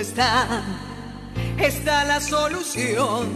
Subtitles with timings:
[0.00, 0.64] está,
[1.56, 3.28] está la solución.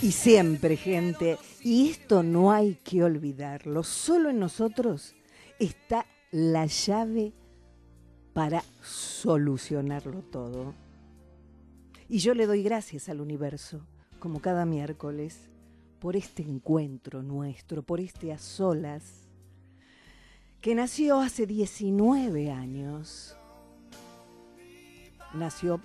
[0.00, 5.16] Y siempre, gente, y esto no hay que olvidarlo, solo en nosotros
[5.58, 7.32] está la llave
[8.32, 10.74] para solucionarlo todo.
[12.08, 13.80] Y yo le doy gracias al universo,
[14.20, 15.48] como cada miércoles,
[15.98, 19.02] por este encuentro nuestro, por este a solas,
[20.60, 23.35] que nació hace 19 años.
[25.36, 25.80] Nació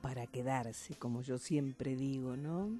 [0.00, 2.78] para quedarse, como yo siempre digo, ¿no?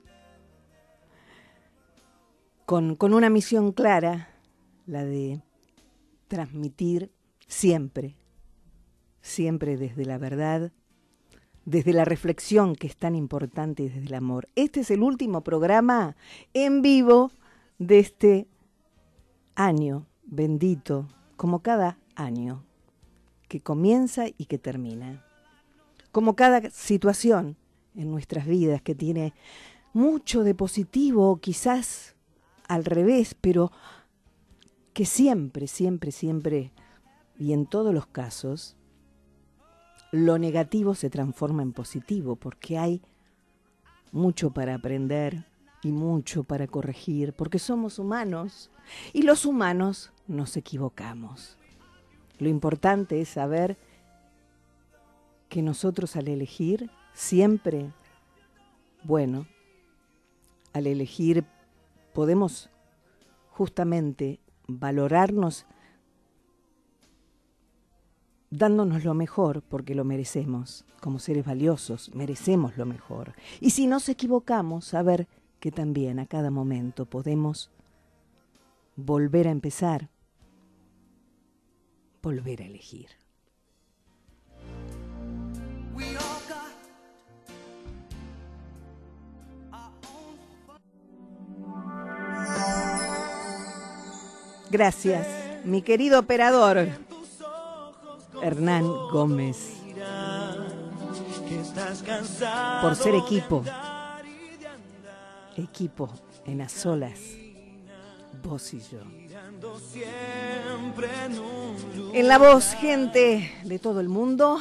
[2.66, 4.29] Con, con una misión clara,
[4.87, 5.42] la de
[6.29, 7.10] transmitir
[7.46, 8.16] siempre,
[9.20, 10.73] siempre desde la verdad,
[11.65, 14.48] desde la reflexión que es tan importante y desde el amor.
[14.54, 16.16] Este es el último programa
[16.52, 17.32] en vivo
[17.79, 18.48] de este
[19.54, 22.65] año bendito, como cada año,
[23.48, 25.24] que comienza y que termina.
[26.14, 27.56] Como cada situación
[27.96, 29.34] en nuestras vidas que tiene
[29.93, 32.15] mucho de positivo, quizás
[32.68, 33.73] al revés, pero
[34.92, 36.73] que siempre, siempre, siempre,
[37.37, 38.76] y en todos los casos,
[40.12, 43.02] lo negativo se transforma en positivo, porque hay
[44.12, 45.48] mucho para aprender
[45.82, 48.70] y mucho para corregir, porque somos humanos
[49.12, 51.59] y los humanos nos equivocamos.
[52.38, 53.76] Lo importante es saber
[55.55, 57.93] que nosotros al elegir siempre,
[59.05, 59.47] bueno,
[60.73, 61.45] al elegir
[62.13, 62.71] podemos
[63.51, 65.65] justamente valorarnos
[68.50, 70.84] dándonos lo mejor porque lo merecemos.
[71.00, 73.34] Como seres valiosos, merecemos lo mejor.
[73.60, 75.28] Y si nos equivocamos, saber
[75.60, 77.71] que también a cada momento podemos
[78.97, 80.10] volver a empezar,
[82.21, 83.10] volver a elegir.
[94.74, 95.28] Gracias,
[95.62, 96.88] mi querido operador,
[98.42, 99.74] Hernán Gómez,
[102.82, 103.62] por ser equipo,
[105.56, 106.10] equipo
[106.44, 107.20] en a solas,
[108.42, 108.98] vos y yo.
[112.12, 114.58] En la voz, gente de todo el mundo,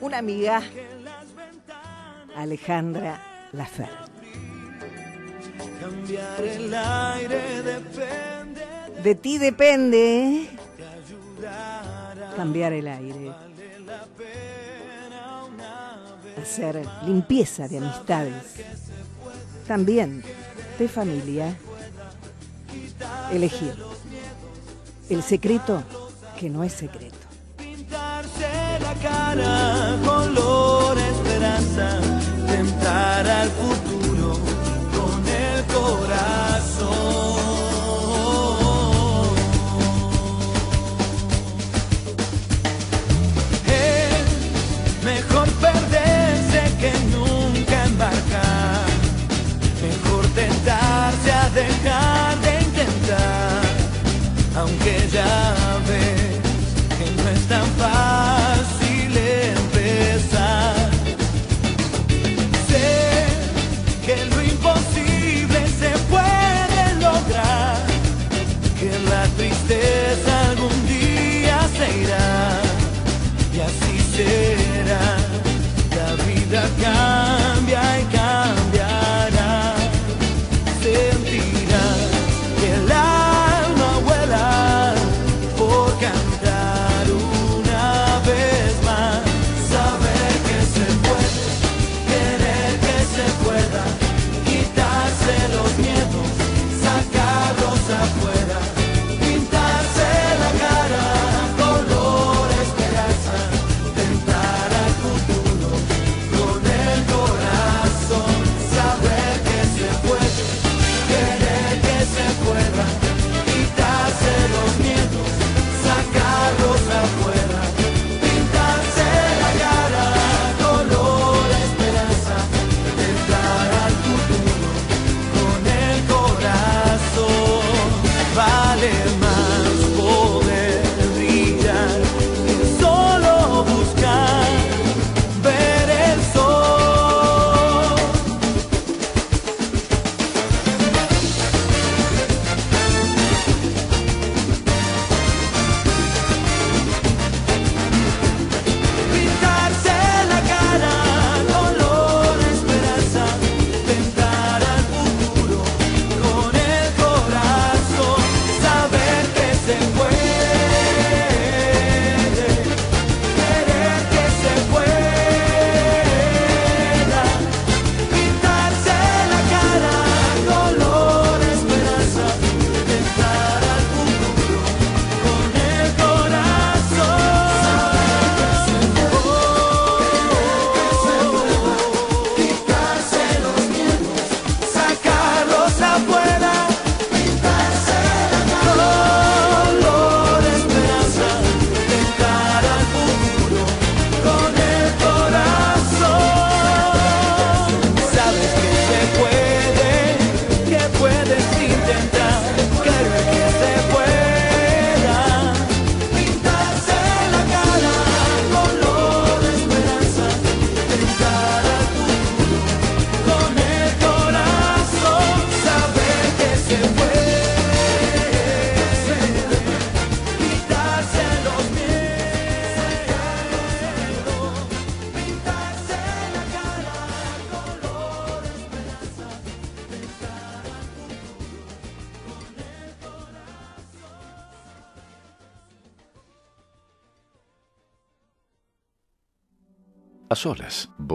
[0.00, 0.62] una amiga,
[2.36, 3.20] Alejandra
[3.50, 3.90] Lafer.
[5.80, 8.31] Cambiar el aire depende
[9.02, 10.48] De ti depende
[12.36, 13.32] cambiar el aire,
[16.40, 18.34] hacer limpieza de amistades,
[19.66, 20.22] también
[20.78, 21.56] de familia,
[23.32, 23.74] elegir
[25.10, 25.82] el secreto
[26.38, 27.16] que no es secreto.
[27.56, 32.00] pintarse la cara color esperanza,
[32.46, 33.91] tentar al futuro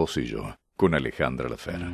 [0.08, 1.92] vos y yo, con Alejandra Lafera.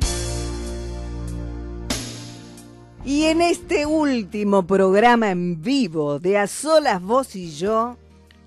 [3.03, 7.97] Y en este último programa en vivo de A Solas Vos y Yo,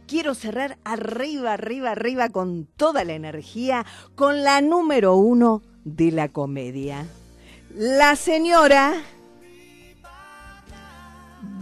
[0.06, 3.84] quiero cerrar arriba, arriba, arriba con toda la energía,
[4.14, 7.06] con la número uno de la comedia.
[7.74, 8.94] La señora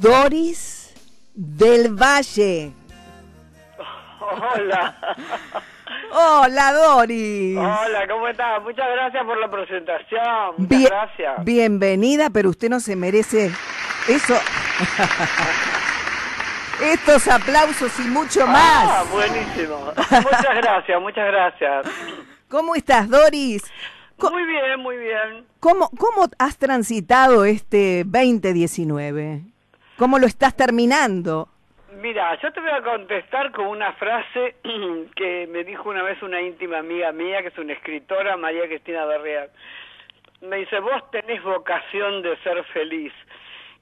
[0.00, 0.94] Doris
[1.34, 2.72] del Valle.
[4.54, 4.96] Hola.
[6.12, 7.56] Hola Doris.
[7.58, 8.62] Hola, ¿cómo estás?
[8.62, 10.54] Muchas gracias por la presentación.
[10.56, 11.44] Muchas Bien- gracias.
[11.44, 13.50] Bienvenida, pero usted no se merece
[14.08, 14.34] eso.
[16.82, 19.10] Estos aplausos y mucho Ah, más.
[19.10, 19.78] buenísimo.
[19.96, 21.86] Muchas gracias, muchas gracias.
[22.48, 23.62] ¿Cómo estás, Doris?
[24.18, 25.46] Co- Muy bien, muy bien.
[25.58, 29.40] ¿Cómo, ¿Cómo has transitado este 2019?
[29.96, 31.48] ¿Cómo lo estás terminando?
[31.96, 34.56] Mira, yo te voy a contestar con una frase
[35.16, 39.06] que me dijo una vez una íntima amiga mía, que es una escritora, María Cristina
[39.06, 39.48] Berriar.
[40.42, 43.14] Me dice, vos tenés vocación de ser feliz.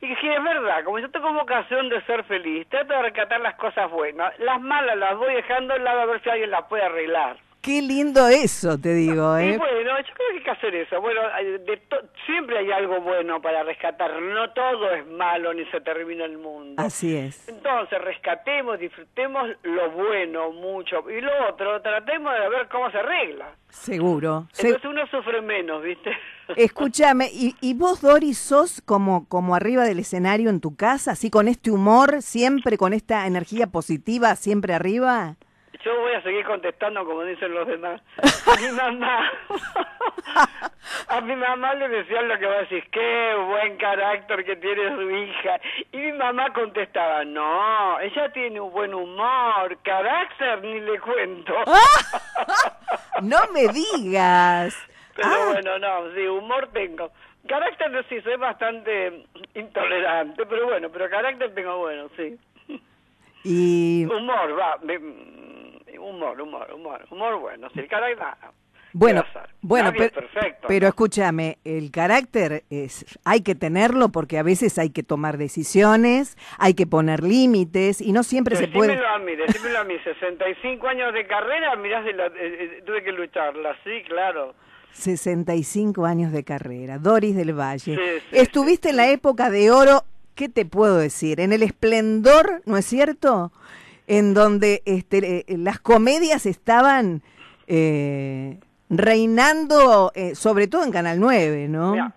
[0.01, 3.57] Y dije, es verdad, como yo tengo vocación de ser feliz, trato de rescatar las
[3.57, 4.39] cosas buenas.
[4.39, 7.37] Las malas las voy dejando al lado a ver si alguien las puede arreglar.
[7.65, 9.57] Qué lindo eso, te digo, Y ¿eh?
[9.59, 11.01] bueno, yo creo que hay que hacer eso.
[11.01, 11.21] Bueno,
[11.67, 14.21] de to- siempre hay algo bueno para rescatar.
[14.21, 16.83] No todo es malo ni se termina el mundo.
[16.83, 17.49] Así es.
[17.49, 21.09] Entonces, rescatemos, disfrutemos lo bueno mucho.
[21.11, 23.47] Y lo otro, tratemos de ver cómo se arregla.
[23.71, 24.47] Seguro.
[24.53, 26.11] Se- Entonces uno sufre menos, ¿viste?
[26.57, 31.31] Escúchame, ¿y, y vos, Doris, sos como, como arriba del escenario en tu casa, así
[31.31, 35.37] con este humor, siempre con esta energía positiva, siempre arriba?
[35.83, 38.01] Yo voy a seguir contestando como dicen los demás.
[38.47, 39.31] A mi mamá,
[41.09, 45.11] a mi mamá le decían lo que vos decís, qué buen carácter que tiene su
[45.11, 45.61] hija.
[45.93, 51.55] Y mi mamá contestaba, no, ella tiene un buen humor, carácter ni le cuento.
[53.23, 54.77] No me digas.
[55.17, 57.11] Pero Ah, bueno, no, sí, humor tengo.
[57.49, 62.39] Carácter sí, soy bastante intolerante, pero bueno, pero carácter tengo bueno, sí.
[63.45, 65.64] y Humor, va, me-
[65.99, 68.53] humor, humor, humor, humor bueno, sí, carácter, ah,
[68.97, 69.25] bueno,
[69.61, 70.69] bueno, Nadie pero, perfecto.
[70.69, 76.39] pero escúchame, el carácter es, hay que tenerlo porque a veces hay que tomar decisiones,
[76.59, 79.05] hay que poner límites y no siempre se puede.
[79.05, 81.73] A mí, decímelo a mí, 65 años de carrera,
[82.05, 84.55] si la, eh, eh, tuve que lucharla, sí, claro.
[84.93, 87.97] 65 años de carrera, Doris del Valle.
[87.97, 90.05] Sí, sí, Estuviste sí, en la época de oro,
[90.37, 91.41] ¿qué te puedo decir?
[91.41, 93.51] En el esplendor, ¿no es cierto?
[94.07, 97.23] En donde este, eh, las comedias estaban
[97.67, 98.59] eh,
[98.91, 101.93] reinando, eh, sobre todo en Canal 9, ¿no?
[101.93, 102.15] Mirá,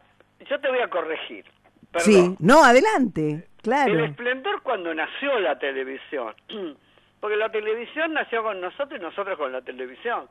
[0.49, 1.45] yo te voy a corregir.
[1.91, 2.05] Perdón.
[2.05, 4.05] sí, no, adelante, El claro.
[4.05, 6.33] esplendor cuando nació la televisión.
[7.19, 10.27] Porque la televisión nació con nosotros y nosotros con la televisión.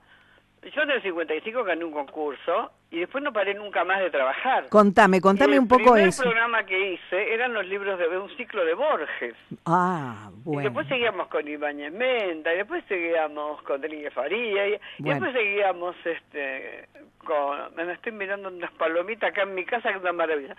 [0.74, 4.68] Yo en el 55 gané un concurso y después no paré nunca más de trabajar.
[4.68, 6.22] Contame, contame Y un poco El primer eso.
[6.24, 9.34] programa que hice eran los libros de un ciclo de Borges.
[9.64, 10.62] Ah, Y bueno.
[10.62, 15.94] después seguíamos con Ibáñez Menda, y después seguíamos con Delíguez Faría, y, y después seguíamos
[16.04, 16.88] este
[17.24, 17.74] con...
[17.74, 20.56] Me estoy mirando unas palomitas acá en mi casa, que es una maravilla.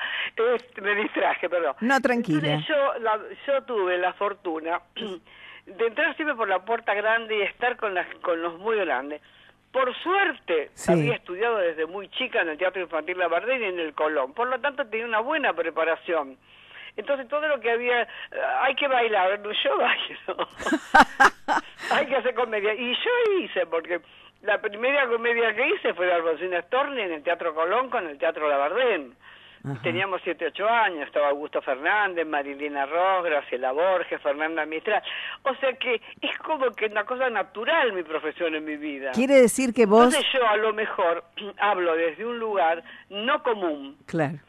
[0.56, 1.76] Este, me distraje, perdón.
[1.82, 2.40] No, tranquila.
[2.40, 4.82] Entonces yo, la- yo tuve la fortuna
[5.66, 9.22] de entrar siempre por la puerta grande y estar con, las, con los muy grandes.
[9.78, 10.92] Por suerte, Sí.
[10.92, 14.34] había estudiado desde muy chica en el Teatro Infantil La y en el Colón.
[14.34, 16.36] Por lo tanto, tenía una buena preparación.
[16.96, 18.02] Entonces, todo lo que había...
[18.02, 18.08] eh,
[18.64, 20.48] hay que bailar, no, yo bailo.
[21.92, 22.74] hay que hacer comedia.
[22.74, 24.02] Y yo hice, porque
[24.42, 28.18] la primera comedia que hice fue la Alfonsina Storni en el Teatro Colón con el
[28.18, 29.16] Teatro La Bardén.
[29.72, 29.82] Ajá.
[29.82, 35.02] Teníamos 7, 8 años, estaba Augusto Fernández, Marilina Ross, Graciela Borges, Fernanda Mistral.
[35.44, 39.12] O sea que es como que una cosa natural mi profesión en mi vida.
[39.12, 40.06] Quiere decir que vos...
[40.06, 41.24] Entonces yo a lo mejor
[41.60, 43.98] hablo desde un lugar no común.
[44.06, 44.40] Claro.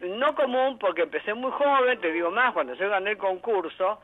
[0.00, 4.00] No común porque empecé muy joven, te digo más, cuando yo gané el concurso,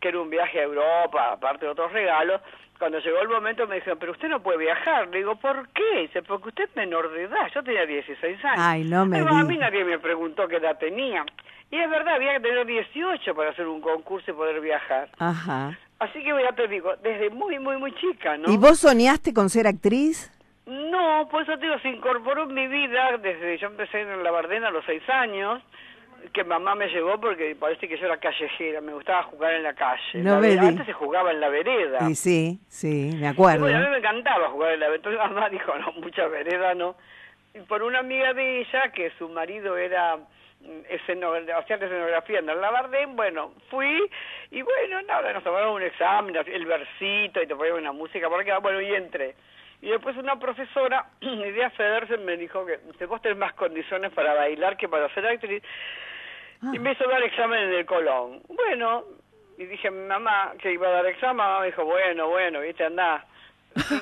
[0.00, 2.40] que era un viaje a Europa, aparte de otros regalos,
[2.82, 5.06] cuando llegó el momento me dijeron, pero usted no puede viajar.
[5.06, 6.00] Le digo, ¿por qué?
[6.00, 7.48] Dice, porque usted es menor de edad.
[7.54, 8.58] Yo tenía 16 años.
[8.58, 11.24] Ay, no me A mí nadie me preguntó qué edad tenía.
[11.70, 15.08] Y es verdad, había que tener 18 para hacer un concurso y poder viajar.
[15.20, 15.78] Ajá.
[16.00, 18.52] Así que ya te digo, desde muy, muy, muy chica, ¿no?
[18.52, 20.32] ¿Y vos soñaste con ser actriz?
[20.66, 24.32] No, por eso te digo, se incorporó en mi vida desde yo empecé en la
[24.32, 25.62] Bardena a los seis años,
[26.32, 29.74] que mamá me llevó porque parece que yo era callejera, me gustaba jugar en la
[29.74, 30.00] calle.
[30.14, 32.08] No La me Antes se jugaba en la vereda.
[32.08, 33.60] Y sí, sí, me acuerdo.
[33.64, 34.96] bueno, a mí me encantaba jugar en la vereda.
[35.10, 36.96] Entonces mamá dijo, no, mucha vereda no.
[37.54, 42.48] Y por una amiga de ella, que su marido era mm, escenogra- hacía escenografía en
[42.48, 44.08] el Labardén, bueno, fui
[44.50, 48.52] y bueno, nada, nos tomaron un examen, el versito y te ponían una música, porque
[48.62, 49.34] bueno, y entré.
[49.82, 54.76] Y después una profesora, Lidia Federsen, me dijo que vos tenés más condiciones para bailar
[54.76, 55.62] que para ser actriz.
[56.72, 58.40] Y me hizo dar examen en el Colón.
[58.48, 59.02] Bueno,
[59.58, 62.84] y dije a mi mamá que iba a dar examen, me dijo, bueno, bueno, viste,
[62.84, 63.24] andá.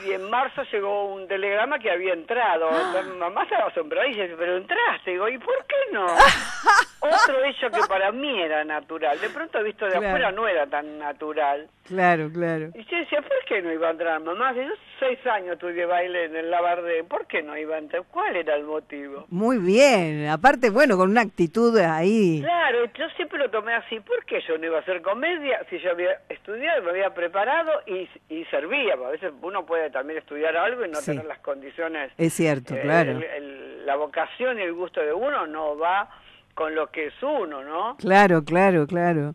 [0.04, 2.68] Y en marzo llegó un telegrama que había entrado.
[3.04, 5.12] Mi mamá estaba asombrada y dice, pero entraste.
[5.12, 6.04] Digo, ¿y por qué no?
[7.00, 9.18] Otro hecho que para mí era natural.
[9.20, 10.06] De pronto visto de Claro.
[10.08, 11.68] afuera no era tan natural.
[11.86, 12.70] Claro, claro.
[12.74, 14.52] Y yo decía, ¿por qué no iba a entrar mamá?
[14.52, 18.04] Si yo seis años tuve baile en el Labardén, ¿por qué no iba a entrar?
[18.10, 19.26] ¿Cuál era el motivo?
[19.30, 20.28] Muy bien.
[20.28, 22.40] Aparte, bueno, con una actitud ahí.
[22.42, 23.98] Claro, yo siempre lo tomé así.
[24.00, 27.72] ¿Por qué yo no iba a hacer comedia si yo había estudiado, me había preparado
[27.86, 28.94] y, y servía?
[28.96, 31.06] Porque a veces uno puede también estudiar algo y no Sí.
[31.12, 32.12] tener las condiciones.
[32.18, 33.12] Es cierto, Eh, claro.
[33.12, 36.08] el- el- la vocación y el gusto de uno no va
[36.54, 37.96] con lo que es uno, ¿no?
[37.96, 39.34] Claro, claro, claro.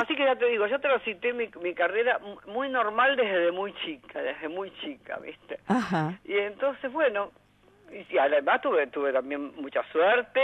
[0.00, 3.72] Así que ya te digo, yo transité mi, mi carrera mu- muy normal desde muy
[3.84, 5.58] chica, desde muy chica, ¿viste?
[5.66, 6.18] Ajá.
[6.24, 7.30] Y entonces, bueno,
[8.10, 10.40] y, además tuve, tuve también mucha suerte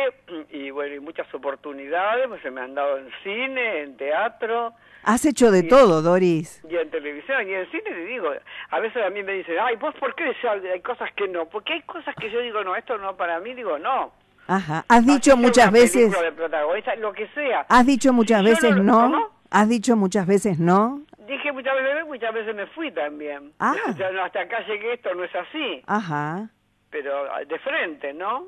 [0.50, 4.72] y bueno, y muchas oportunidades, pues se me han dado en cine, en teatro
[5.04, 6.62] Has hecho de todo, Doris.
[6.70, 7.48] y en televisión.
[7.48, 8.30] Y en cine te digo,
[8.70, 10.32] a veces a mí me dicen, ay, ¿vos por qué
[10.72, 11.46] hay cosas que no?
[11.46, 14.12] Porque hay cosas que yo digo, no, esto no para mí, digo, no.
[14.46, 14.84] Ajá.
[14.88, 16.10] Has dicho Así muchas veces.
[16.12, 17.66] de protagonista, lo que sea.
[17.68, 19.30] Has dicho muchas Si veces no.
[19.52, 21.02] Has dicho muchas veces no.
[21.26, 23.52] Dije muchas veces, muchas veces me fui también.
[23.60, 23.74] Ah.
[23.90, 25.82] O sea, no, hasta acá llegué, esto no es así.
[25.86, 26.48] Ajá.
[26.90, 28.46] Pero de frente, ¿no?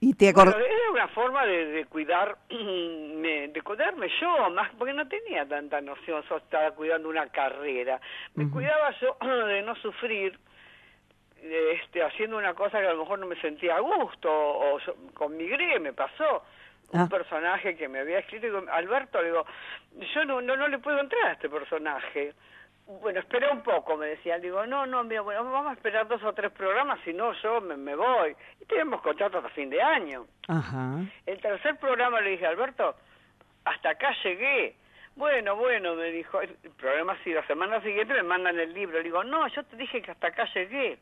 [0.00, 5.06] Y te Bueno, era una forma de, de cuidar, de cuidarme yo, más porque no
[5.06, 8.00] tenía tanta noción, yo estaba cuidando una carrera.
[8.34, 10.38] Me cuidaba yo de no sufrir,
[11.40, 14.96] este, haciendo una cosa que a lo mejor no me sentía a gusto, o yo-
[15.14, 16.42] con migré me pasó.
[16.92, 17.08] Un Ah.
[17.08, 19.46] personaje que me había escrito, y digo, Alberto, le digo,
[20.14, 22.34] yo no, no, no le puedo entrar a este personaje.
[22.86, 24.40] Bueno, espera un poco, me decían.
[24.42, 27.60] Digo, no, no, mira, bueno, vamos a esperar dos o tres programas, si no, yo
[27.60, 28.34] me, me voy.
[28.60, 30.26] Y tenemos contrato hasta fin de año.
[30.48, 30.98] Ajá.
[31.24, 32.94] El tercer programa le dije, Alberto,
[33.64, 34.76] hasta acá llegué.
[35.14, 38.98] Bueno, bueno, me dijo, el programa sí, la semana siguiente me mandan el libro.
[38.98, 40.98] Le digo, no, yo te dije que hasta acá llegué.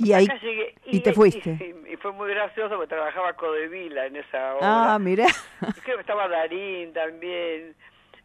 [0.00, 0.26] Y ahí.
[0.40, 0.74] Llegué.
[0.86, 1.50] Y te fuiste.
[1.50, 4.94] Y, y fue muy gracioso porque trabajaba Codevila en esa obra.
[4.94, 5.26] Ah, mira.
[5.84, 7.74] Creo que estaba Darín también.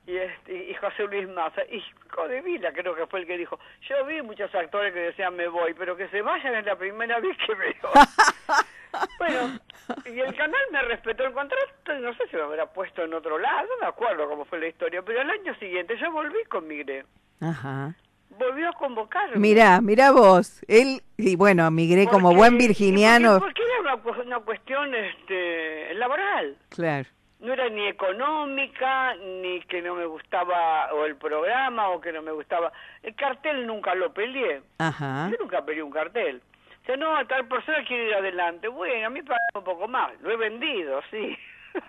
[0.07, 1.61] Y, este, y José Luis Maza.
[1.69, 5.47] Y Codevila creo que fue el que dijo, yo vi muchos actores que decían me
[5.47, 7.91] voy, pero que se vayan es la primera vez que veo.
[9.19, 9.59] bueno,
[10.05, 13.37] y el canal me respetó el contrato no sé si me habrá puesto en otro
[13.37, 16.67] lado, no me acuerdo cómo fue la historia, pero el año siguiente yo volví con
[16.67, 17.05] Migré.
[17.41, 17.93] Ajá.
[18.29, 19.37] Volvió a convocarme.
[19.37, 20.61] Mirá, mirá vos.
[20.67, 23.39] Él, y bueno, migré como buen virginiano.
[23.39, 26.57] Porque, porque era una, cu- una cuestión este, laboral.
[26.69, 27.07] Claro.
[27.39, 32.21] No era ni económica, ni que no me gustaba o el programa o que no
[32.21, 32.71] me gustaba.
[33.03, 34.61] El cartel nunca lo peleé.
[34.79, 35.29] Ajá.
[35.31, 36.41] Yo nunca peleé un cartel.
[36.81, 38.67] O sea, no, tal persona quiere ir adelante.
[38.67, 40.11] Bueno, a mí paga un poco más.
[40.21, 41.37] Lo he vendido, sí.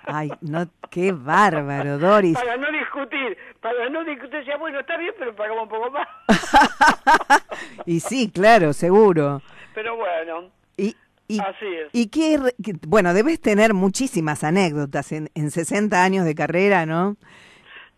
[0.07, 2.35] Ay, no, qué bárbaro, Doris.
[2.35, 6.09] para no discutir, para no discutir, decía, bueno, está bien, pero pagamos un poco más.
[7.87, 9.43] y sí, claro, seguro.
[9.75, 10.95] pero bueno, Y,
[11.28, 11.88] y, Así es.
[11.93, 12.38] y qué-
[12.87, 17.16] bueno, debes tener muchísimas anécdotas en, en 60 años de carrera, ¿no?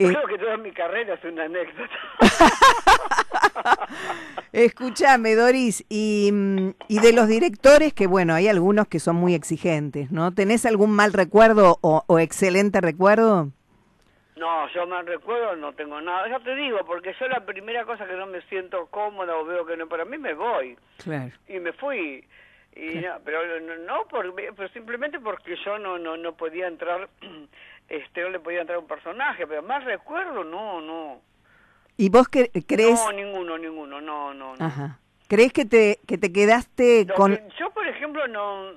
[0.00, 1.90] Eh, creo que toda mi carrera es una anécdota.
[4.52, 9.34] Escúchame, Doris, y, mm, y de los directores, que bueno, hay algunos que son muy
[9.34, 10.32] exigentes, ¿no?
[10.32, 13.48] ¿Tenés algún mal recuerdo o, o excelente recuerdo?
[14.36, 16.28] No, yo me recuerdo, no tengo nada.
[16.28, 19.66] Ya te digo, porque yo la primera cosa que no me siento cómoda o veo
[19.66, 20.78] que no para mí, me voy.
[20.98, 21.32] Claro.
[21.48, 22.24] Y me fui.
[22.76, 27.08] Y no, pero no, no por, pero simplemente porque yo no, no, no podía entrar,
[27.88, 29.46] este, no le podía entrar un personaje.
[29.46, 31.20] Pero más recuerdo, no, no.
[31.96, 32.94] ¿Y vos cre- crees?
[33.00, 34.54] No, ninguno, ninguno, no, no.
[34.56, 34.64] no.
[34.64, 34.98] Ajá.
[35.28, 37.38] ¿Crees que te, que te quedaste Lo con...
[37.58, 38.72] yo, por ejemplo, no.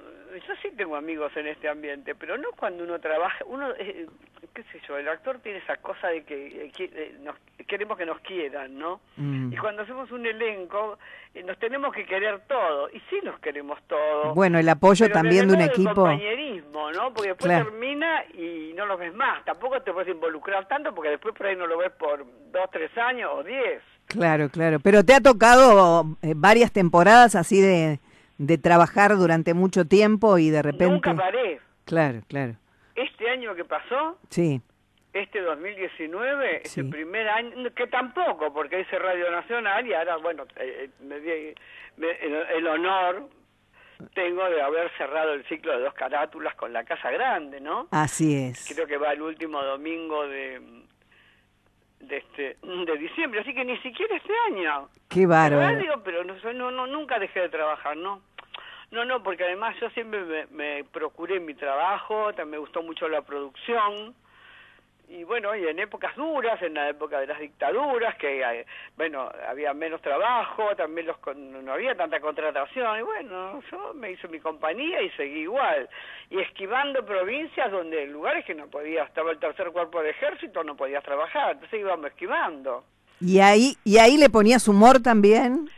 [0.48, 3.44] Yo sí tengo amigos en este ambiente, pero no cuando uno trabaja.
[3.46, 4.08] Uno, eh,
[4.54, 7.36] qué sé yo, el actor tiene esa cosa de que eh, eh, nos,
[7.68, 9.02] queremos que nos quieran, ¿no?
[9.18, 9.52] Mm.
[9.54, 10.98] Y cuando hacemos un elenco,
[11.34, 12.90] eh, nos tenemos que querer todo.
[12.90, 14.34] Y sí nos queremos todo.
[14.34, 15.94] Bueno, el apoyo Pero también de un el equipo.
[15.96, 17.14] compañerismo, ¿no?
[17.14, 17.66] Porque después Claro.
[17.66, 19.44] termina y no lo ves más.
[19.46, 22.98] Tampoco te puedes involucrar tanto porque después por ahí no lo ves por dos, tres
[22.98, 23.82] años o diez.
[24.12, 24.80] Claro, claro.
[24.80, 28.00] Pero te ha tocado eh, varias temporadas así de,
[28.38, 30.88] de trabajar durante mucho tiempo y de repente...
[30.94, 31.60] Nunca paré.
[31.86, 32.56] Claro, claro.
[32.96, 34.62] Este año que pasó, Sí,
[35.14, 36.80] este 2019, es Sí.
[36.82, 41.54] el primer año, que tampoco, porque hice Radio Nacional y ahora, bueno, eh, me di
[41.98, 43.30] me- el, el honor
[44.16, 47.88] tengo de haber cerrado el ciclo de dos carátulas con la Casa Grande, ¿no?
[47.92, 48.72] así es.
[48.74, 50.60] Creo que va el último domingo de,
[52.02, 54.90] de este de diciembre, así que ni siquiera este año.
[55.10, 55.62] Qué bárbaro.
[55.62, 58.22] Radio, pero no, no, no, nunca dejé de trabajar, ¿no?
[58.92, 63.08] No, no, porque además yo siempre me, me procuré mi trabajo, también me gustó mucho
[63.08, 64.14] la producción.
[65.14, 68.66] Y bueno, y en épocas duras, en la época de las dictaduras, que eh,
[68.96, 74.30] bueno, había menos trabajo, también los no había tanta contratación, y bueno, yo me hice
[74.30, 75.90] mi compañía y seguí igual.
[76.30, 80.78] Y esquivando provincias donde lugares que no podías, estaba el tercer cuerpo de ejército, no
[80.78, 82.86] podías trabajar, entonces íbamos esquivando.
[83.20, 85.70] Y ahí, y ahí le ponías humor también.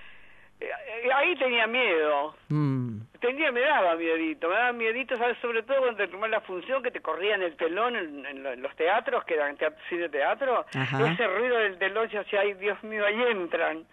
[1.16, 5.38] Ahí tenía miedo, Mm, Tenía, me daba miedito, me daba miedito, ¿sabes?
[5.40, 8.52] Sobre todo cuando te tomás la función que te corrían el telón en, en lo-
[8.52, 11.10] en los teatros, que eran teatro, cine teatro, Ajá.
[11.12, 13.86] ese ruido del telón, yo decía, ay Dios mío, ahí entran.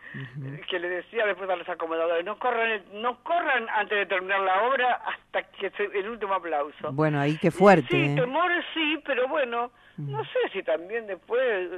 [0.68, 4.62] Que le decía después a los acomodadores, no corran, no corran antes de terminar la
[4.64, 6.90] obra hasta que se- el último aplauso.
[6.92, 7.86] Bueno, ahí qué fuerte.
[7.88, 8.14] Sí, ¿eh?
[8.16, 9.70] temores sí, pero bueno,
[10.06, 11.70] no sé si también después,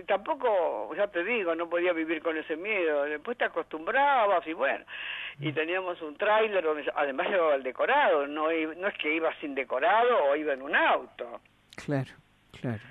[0.00, 3.04] y- tampoco, ya te digo, no podía vivir con ese miedo.
[3.04, 4.84] Después te acostumbrabas y bueno,
[5.38, 9.54] y teníamos un tráiler donde además llevaba el decorado, no, no es que iba sin
[9.54, 11.40] decorado o iba en un auto.
[11.76, 12.12] Claro,
[12.60, 12.82] claro.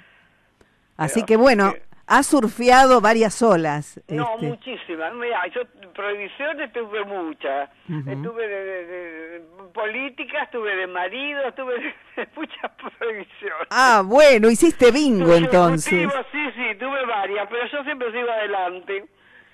[0.97, 1.73] Así Pero que bueno,
[2.09, 4.01] has surfeado varias olas.
[4.07, 4.47] No, este.
[4.47, 5.13] muchísimas.
[5.13, 5.61] Mira, yo
[5.93, 7.69] prohibiciones tuve muchas.
[7.87, 8.09] Ujú.
[8.09, 9.41] Estuve de, de- de
[9.73, 13.67] política, estuve de marido, estuve de, de muchas prohibiciones.
[13.69, 16.11] Ah, bueno, hiciste bingo Tuve entonces.
[16.31, 19.05] Sí, sí, tuve varias, pero yo siempre sigo adelante.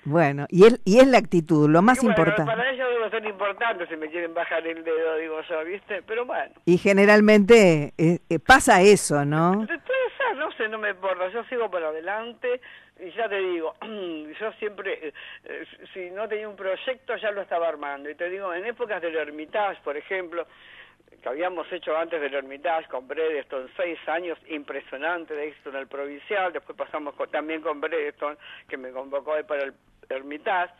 [0.04, 2.44] Bueno, y es, y es la actitud, lo más bueno, importante.
[2.50, 6.00] Para ellos debe ser importante si me quieren bajar el dedo, digo yo, ¿viste?
[6.06, 6.54] Pero bueno.
[6.64, 9.66] Y generalmente eh, eh, pasa eso, ¿no?
[10.40, 12.60] No sé, no me importa, yo sigo para adelante
[13.00, 13.74] y ya te digo,
[14.40, 15.12] yo siempre, eh,
[15.44, 18.10] eh, si no tenía un proyecto ya lo estaba armando.
[18.10, 20.46] Y te digo, en épocas del Hermitage, por ejemplo,
[21.22, 25.86] que habíamos hecho antes del Hermitage, con Bredeston, seis años impresionante de éxito en el
[25.88, 28.36] provincial, después pasamos con- también con Bredeston,
[28.68, 29.74] que me convocó ahí para el
[30.08, 30.74] Hermitage.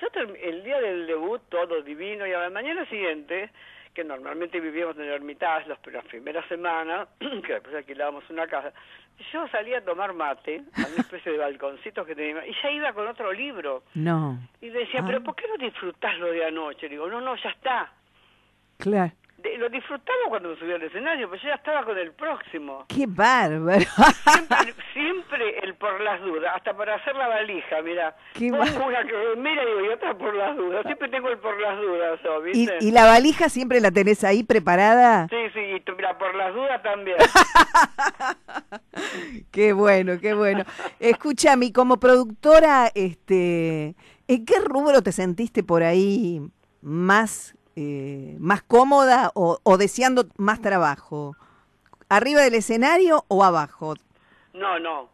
[0.00, 0.08] Yo
[0.42, 3.50] el día del debut todo divino y a la mañana siguiente,
[3.96, 8.70] que normalmente vivíamos en el Hermitage las, las primeras semanas, que después alquilábamos una casa,
[9.32, 12.92] yo salía a tomar mate a una especie de balconcito que tenía y ya iba
[12.92, 13.84] con otro libro.
[13.94, 15.04] No, Y decía, Ah.
[15.06, 16.90] pero ¿por qué no disfrutás lo de anoche?
[16.90, 17.90] Digo, no, no, ya está.
[18.76, 19.12] claro.
[19.38, 22.86] De- lo disfrutaba cuando me subí al escenario, pero yo ya estaba con el próximo.
[22.88, 23.84] Qué bárbaro.
[23.84, 28.16] Siempre, siempre el por las dudas, hasta para hacer la valija, mira.
[28.40, 28.64] Una
[29.04, 30.84] que mira y otra por las dudas.
[30.86, 32.78] Siempre tengo el por las dudas, ¿o, ¿Y, ¿viste?
[32.80, 35.26] y la valija siempre la tenés ahí preparada?
[35.28, 37.16] Sí, sí, y mira, por las dudas también.
[39.50, 40.64] Qué bueno, qué bueno.
[41.00, 43.94] Escúchame, como productora, este,
[44.28, 46.40] ¿en qué rubro te sentiste por ahí
[46.82, 51.36] más, eh, más cómoda o, o deseando más trabajo?
[52.08, 53.94] ¿Arriba del escenario o abajo?
[54.54, 55.08] No, no.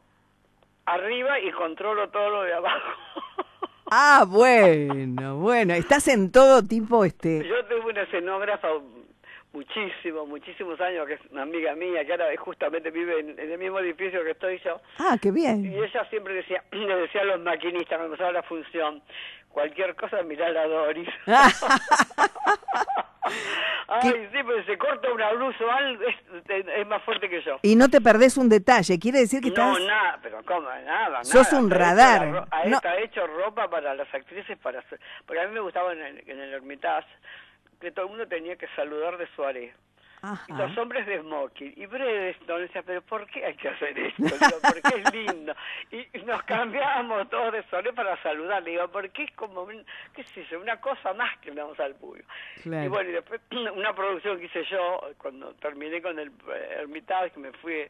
[0.87, 2.79] Arriba y controlo todo lo de abajo.
[3.94, 5.75] Ah, bueno, bueno.
[5.75, 7.46] Estás en todo tipo, este.
[7.46, 8.68] Yo tuve una escenógrafa
[9.52, 13.58] muchísimos, muchísimos años, que es una amiga mía, que ahora justamente vive en, en el
[13.58, 14.80] mismo edificio que estoy yo.
[14.98, 15.66] Ah, qué Y bien.
[15.74, 19.02] ella siempre decía, le decía a los maquinistas cuando empezaba la función,
[19.48, 21.08] cualquier cosa mirá a Doris.
[23.88, 26.16] Ay, sí, pero se corta una blusa o algo, es,
[26.76, 27.58] es más fuerte que yo.
[27.62, 28.98] Y no te perdés un detalle.
[28.98, 29.86] Quiere decir que No, estás.
[29.86, 30.68] nada, pero ¿cómo?
[30.68, 31.64] Nada, Sos nada.
[31.64, 32.46] un radar.
[32.50, 32.76] ah, No.
[32.76, 34.82] Está hecho ropa para las actrices, para
[35.26, 37.06] porque a mí me gustaba en el, en el Hermitage
[37.82, 39.74] que todo el mundo tenía que saludar de soirée.
[40.46, 41.74] Y los hombres de smoking.
[41.76, 44.22] Y Bredeston decía, pero ¿por qué hay que hacer esto?
[44.22, 45.52] Digo, porque es lindo.
[45.90, 48.62] Y nos cambiábamos todos de soirée para saludar.
[48.62, 49.66] Le digo, porque es como,
[50.14, 52.28] qué sé yo, una cosa más que le damos al público.
[52.62, 52.84] Claro.
[52.84, 53.40] Y bueno, y después
[53.74, 57.88] una producción que hice yo, cuando terminé con el eh, Hermitage, que me fui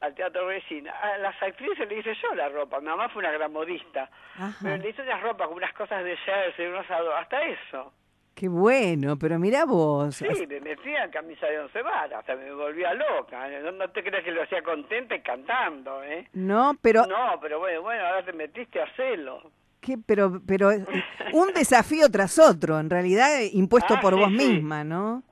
[0.00, 2.78] al Teatro Vecina, a las actrices le hice yo la ropa.
[2.78, 4.08] Mi mamá fue una gran modista.
[4.36, 4.56] Ajá.
[4.62, 7.92] Pero le hice unas ropas con unas cosas de jersey, unos hasta eso.
[8.38, 10.14] Qué bueno, pero mira vos.
[10.14, 13.48] Sí, me metía en camisa de once varas, hasta me volvía loca.
[13.62, 16.28] No, no te creas que lo hacía contenta y cantando, ¿eh?
[16.34, 19.50] No, pero No, pero bueno, bueno, ahora te metiste a hacerlo.
[19.80, 19.96] ¿Qué?
[20.06, 20.84] Pero, pero eh,
[21.32, 24.36] un desafío tras otro, en realidad eh, impuesto Ah, por sí, vos sí.
[24.36, 25.24] misma, ¿no?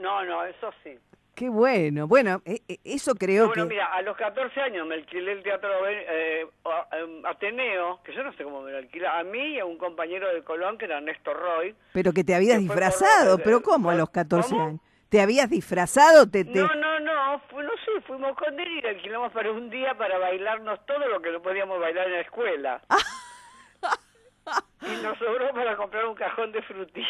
[0.00, 0.96] No, no, eso sí.
[1.36, 2.08] Qué bueno.
[2.08, 3.74] Bueno, eh, eh, eso creo bueno, que...
[3.74, 6.46] mira, a los 14 años me alquilé el teatro eh,
[7.24, 10.32] Ateneo, que yo no sé cómo me lo alquila, a mí y a un compañero
[10.32, 11.74] de Colón que era Ernesto Roy.
[11.92, 14.12] Pero que te habías que disfrazado, pero ¿cómo a los ¿cómo?
[14.14, 14.80] 14 años?
[15.10, 16.26] ¿Te habías disfrazado?
[16.26, 16.58] Te, te...
[16.58, 20.86] No, no, no, no sé, fuimos con él y alquilamos para un día para bailarnos
[20.86, 22.80] todo lo que no podíamos bailar en la escuela.
[24.80, 27.08] y nos sobró para comprar un cajón de frutillas.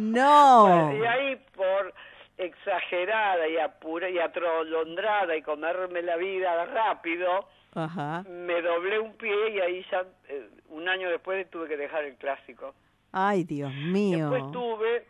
[0.00, 0.90] No.
[0.98, 1.92] Y ahí por
[2.38, 8.24] exagerada y apura y atrolondrada y comerme la vida rápido, Ajá.
[8.28, 12.14] me doblé un pie y ahí ya eh, un año después tuve que dejar el
[12.16, 12.74] clásico.
[13.12, 14.30] Ay, Dios mío.
[14.30, 15.06] Después tuve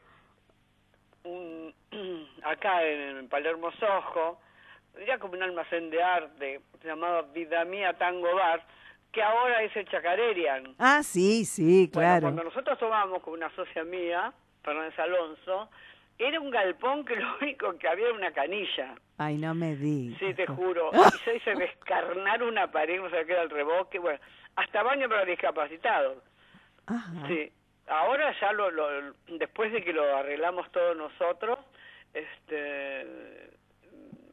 [1.24, 1.74] un,
[2.44, 4.40] acá en, Palermo Sojo,
[5.06, 8.64] ya como un almacén de arte llamado Vida Mía Tango Bar,
[9.12, 10.74] que ahora es el Chacarerian.
[10.78, 12.22] Ah, sí, sí, Bueno, claro.
[12.22, 15.70] cuando nosotros tomamos con una socia mía, Fernández Alonso,
[16.18, 18.94] era un galpón que lo único que había era una canilla.
[19.18, 20.18] Ay, no me digas.
[20.18, 20.90] Sí, te juro.
[20.92, 23.98] Y yo hice descarnar una pared, no sé qué era el revoque.
[23.98, 24.18] Bueno,
[24.56, 26.22] hasta baño para discapacitados.
[26.86, 27.26] Ajá.
[27.28, 27.52] Sí.
[27.88, 31.58] Ahora ya lo, lo- después de que lo arreglamos todos nosotros,
[32.12, 33.50] este,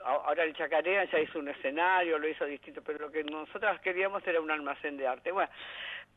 [0.03, 4.25] ahora el Chacarera ya hizo un escenario, lo hizo distinto, pero lo que nosotras queríamos
[4.27, 5.31] era un almacén de arte.
[5.31, 5.49] Bueno,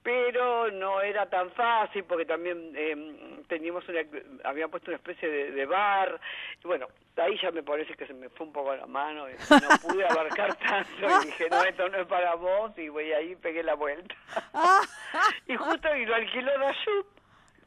[0.03, 4.01] pero no era tan fácil porque también eh, teníamos una,
[4.45, 6.21] había puesto una especie de, de bar,
[6.63, 9.33] y bueno, ahí ya me parece que se me fue un poco la mano, y
[9.33, 9.39] no
[9.83, 13.63] pude abarcar tanto, y dije, no, esto no es para vos, y voy ahí pegué
[13.63, 14.15] la vuelta.
[15.47, 17.07] y justo y lo alquiló Rayut,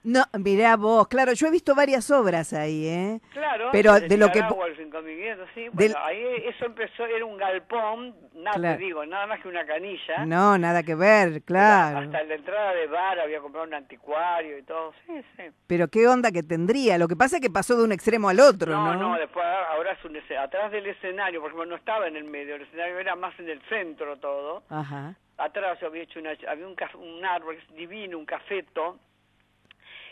[0.03, 3.19] No, mirá vos, claro, yo he visto varias obras ahí, ¿eh?
[3.33, 5.61] Claro, Pero de lo que Nicaragua, el 5500, sí.
[5.61, 8.77] del- Bueno, ahí eso empezó, era un galpón, nada Claro.
[8.79, 10.25] te digo, nada más que una canilla.
[10.25, 11.99] No, nada que ver, claro.
[11.99, 15.43] Hasta la entrada de bar había comprado un anticuario y todo, sí, sí.
[15.67, 16.97] Pero qué onda que tendría.
[16.97, 19.09] Lo que pasa es que pasó de un extremo al otro, No, ¿no?
[19.13, 22.55] no, después ahora es un atrás del escenario, por ejemplo, no estaba en el medio,
[22.55, 24.63] el escenario era más en el centro todo.
[24.69, 25.15] Ajá.
[25.37, 28.99] Atrás había hecho una, había un, un árbol divino, un cafeto,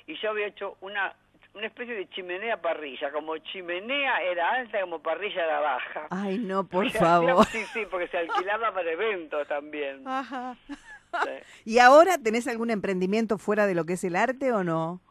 [0.09, 1.15] y yo había hecho una
[1.53, 6.07] una especie de chimenea parrilla, como chimenea era alta, como parrilla era baja.
[6.09, 7.45] Ay, no, por favor.
[7.47, 10.03] Sí, sí, porque se alquilaba para eventos también.
[10.07, 10.55] Ajá.
[10.67, 11.31] Sí.
[11.65, 15.01] ¿Y ahora tenés algún emprendimiento fuera de lo que es el arte o no?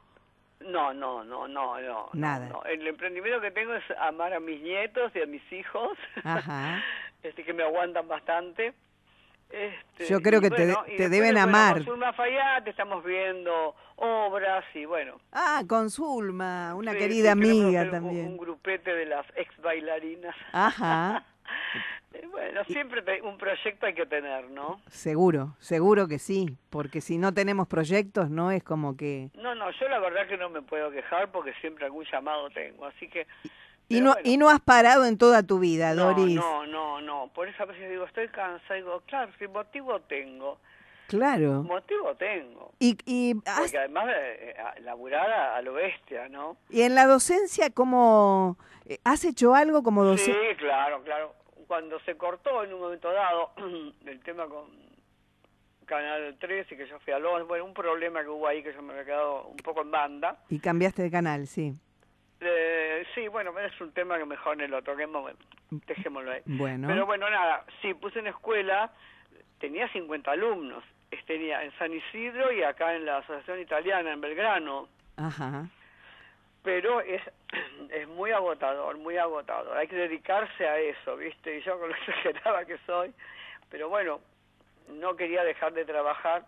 [0.60, 2.10] No, no, no, no, no.
[2.12, 2.48] Nada.
[2.48, 2.62] no.
[2.64, 6.82] El emprendimiento que tengo es amar a mis nietos y a mis hijos, Ajá.
[7.22, 8.74] este que me aguantan bastante.
[9.50, 11.84] Este, Yo creo que te te deben amar.
[11.84, 15.20] Con Fayad estamos viendo obras y bueno.
[15.32, 18.26] Ah, con Zulma, una sí, querida sí, amiga un- también.
[18.28, 20.34] Un grupete de las ex bailarinas.
[20.52, 21.24] Ajá.
[22.30, 24.80] Bueno, siempre te- un proyecto hay que tener, ¿no?
[24.88, 29.30] Seguro, seguro que sí, porque si no tenemos proyectos no es como que...
[29.34, 32.86] No, no, yo la verdad que no me puedo quejar porque siempre algún llamado tengo,
[32.86, 33.26] así que...
[33.88, 34.28] Y no, bueno.
[34.28, 36.34] y no has parado en toda tu vida, Doris.
[36.34, 40.58] no, no, no, por eso a veces digo, estoy cansada, digo, claro, si motivo tengo,
[41.08, 41.62] Claro.
[41.64, 42.72] motivo tengo.
[42.78, 46.56] Y, y, has- Porque además eh, laburar a, a lo bestia, ¿no?
[46.70, 50.56] y en la docencia, ¿cómo eh, has hecho algo como Sí, docente?
[50.56, 51.34] claro, claro.
[51.66, 53.52] Cuando se cortó en un momento dado
[54.06, 54.66] el tema con
[55.86, 58.82] Canal 13, que yo fui a Londres, bueno, un problema que hubo ahí que yo
[58.82, 60.36] me había quedado un poco en banda.
[60.50, 61.72] Y cambiaste de canal, sí.
[62.40, 65.32] Eh, sí, bueno, es un tema que mejor ni lo toquemos,
[65.70, 66.40] dejémoslo ahí.
[66.44, 66.86] Bueno.
[66.88, 68.92] Pero bueno, nada, sí, puse una escuela,
[69.58, 70.84] tenía 50 alumnos,
[71.26, 75.66] tenía en San Isidro y acá en la Asociación Italiana, en Belgrano, Ajá.
[76.62, 77.22] pero es,
[77.90, 81.58] es muy agotador, muy agotador, hay que dedicarse a eso, ¿viste?
[81.58, 83.12] Y yo con lo exagerada que soy,
[83.70, 84.20] pero bueno,
[84.88, 86.44] no quería dejar de trabajar,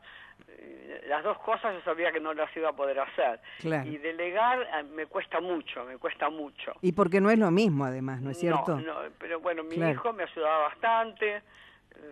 [0.49, 3.41] eh, las dos cosas yo sabía que no las iba a poder hacer.
[3.61, 3.87] Claro.
[3.89, 6.73] Y delegar eh, me cuesta mucho, me cuesta mucho.
[6.81, 8.77] Y porque no es lo mismo, además, ¿no es cierto?
[8.81, 9.93] No, no, pero bueno, mi Claro.
[9.93, 11.43] hijo me ayudaba bastante,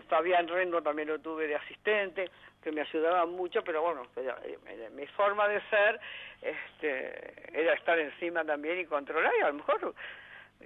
[0.08, 2.30] Fabián Rendo también lo tuve de asistente,
[2.62, 6.00] que me ayudaba mucho, pero bueno, eh, eh, mi forma de ser
[6.42, 9.94] este, era estar encima también y controlar y a lo mejor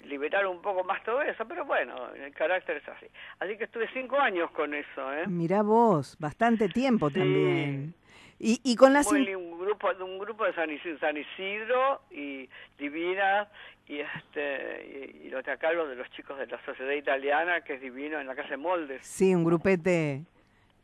[0.05, 3.07] liberar un poco más todo eso, pero bueno, el carácter es así.
[3.41, 5.27] Así que estuve cinco años con eso, ¿eh?
[5.27, 7.19] Mirá vos, bastante tiempo Sí.
[7.19, 7.95] también.
[8.39, 9.11] Y, y con las...
[9.13, 9.37] Muy
[9.73, 13.49] in- li- un grupo grupo de San Isidro, San Isidro y Divina
[13.87, 17.61] y este y, y los de acá los de los chicos de la sociedad italiana
[17.63, 20.23] que es divino en la casa de Moldes Sí, un grupete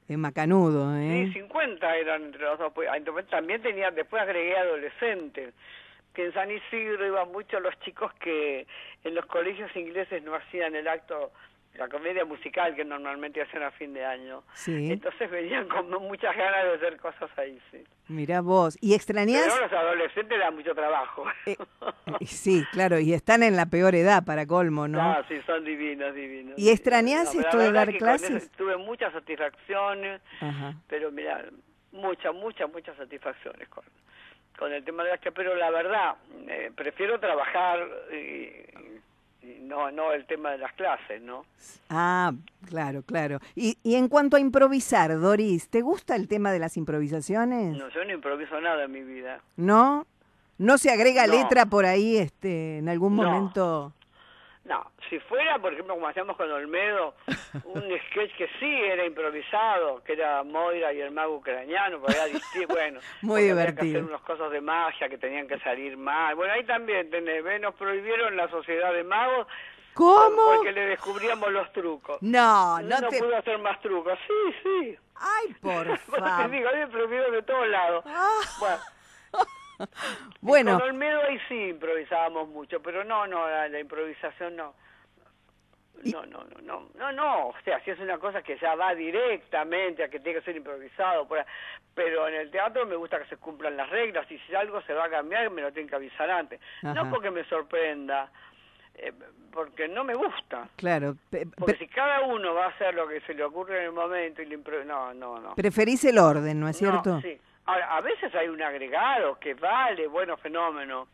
[0.09, 1.27] eh, macanudo, ¿eh?
[1.33, 2.98] sí 50 eran entre los dos pues, ah,
[3.31, 5.55] también tenía después agregué adolescentes
[6.14, 8.66] que en San Isidro iban muchos los chicos que
[9.05, 11.31] en los colegios ingleses no hacían el acto
[11.74, 14.90] la comedia musical que normalmente hacen a fin de año Sí.
[14.92, 18.78] entonces venían con muchas ganas de hacer cosas ahí sí Mirá vos.
[18.81, 19.44] ¿Y extrañás?
[19.52, 21.24] Pero los adolescentes dan mucho trabajo.
[21.44, 21.57] Eh,
[22.20, 24.98] eh, sí, claro, y están en la peor edad para colmo, ¿no?
[25.00, 26.59] Ah, sí, son divinos, divinos.
[26.59, 28.50] ¿Y extrañás la esto de dar clases?
[28.52, 30.74] tuve muchas satisfacciones, Ajá.
[30.88, 31.44] pero mira,
[31.92, 33.85] muchas, muchas, muchas satisfacciones con,
[34.59, 36.16] con el tema de las que, pero la verdad,
[36.48, 38.64] eh, prefiero trabajar y
[39.62, 41.44] no, no el tema de las clases, ¿no?
[41.90, 42.32] Ah,
[42.66, 43.38] claro, claro.
[43.54, 47.76] Y, y en cuanto a improvisar, Doris, ¿te gusta el tema de las improvisaciones?
[47.76, 49.40] No, yo no improviso nada en mi vida.
[49.56, 50.06] ¿No?
[50.58, 51.34] no se agrega No.
[51.34, 53.22] letra por ahí este, en algún No.
[53.22, 53.92] momento.
[54.68, 57.14] No, si fuera, por ejemplo, como hacíamos con Olmedo,
[57.64, 62.66] un sketch que sí era improvisado, que era Moira y el mago ucraniano, porque era
[62.68, 63.00] bueno.
[63.22, 63.98] Muy había que divertido.
[64.00, 66.35] hacer unos cosas de magia que tenían que salir mal.
[66.35, 67.61] Bueno, ahí también tenés, ¿ves?
[67.62, 69.46] nos prohibieron la sociedad de magos
[69.94, 70.54] ¿Cómo?
[70.57, 72.18] porque le descubríamos los trucos.
[72.20, 73.18] No, no no te...
[73.20, 74.18] pudo hacer más trucos.
[74.26, 74.98] Sí, sí.
[75.16, 76.50] Ay, por Bueno, te favor.
[76.50, 78.04] digo, hay prohibido de todos lados.
[78.07, 78.38] Ah.
[78.61, 78.76] Bueno,
[80.40, 84.74] Bueno, con Olmedo ahí sí improvisábamos mucho, pero no, no, la, la improvisación no.
[86.04, 88.94] No, no, no, no, no, no, o sea, si es una cosa que ya va
[88.94, 91.44] directamente a que tiene que ser improvisado, por
[91.92, 94.94] pero en el teatro me gusta que se cumplan las reglas y si algo se
[94.94, 96.60] va a cambiar me lo tienen que avisar antes.
[96.84, 96.94] Ajá.
[96.94, 98.30] No porque me sorprenda,
[98.94, 99.12] eh,
[99.50, 100.68] porque no me gusta.
[100.76, 101.16] claro.
[101.58, 104.40] Porque si cada uno va a hacer lo que se le ocurre en el momento
[104.40, 105.56] y le impro- no, no, no.
[105.56, 107.20] preferís el orden, ¿no es No, cierto?
[107.22, 107.40] sí.
[107.68, 111.07] Ahora, a veces hay un agregado que vale, bueno, fenómeno.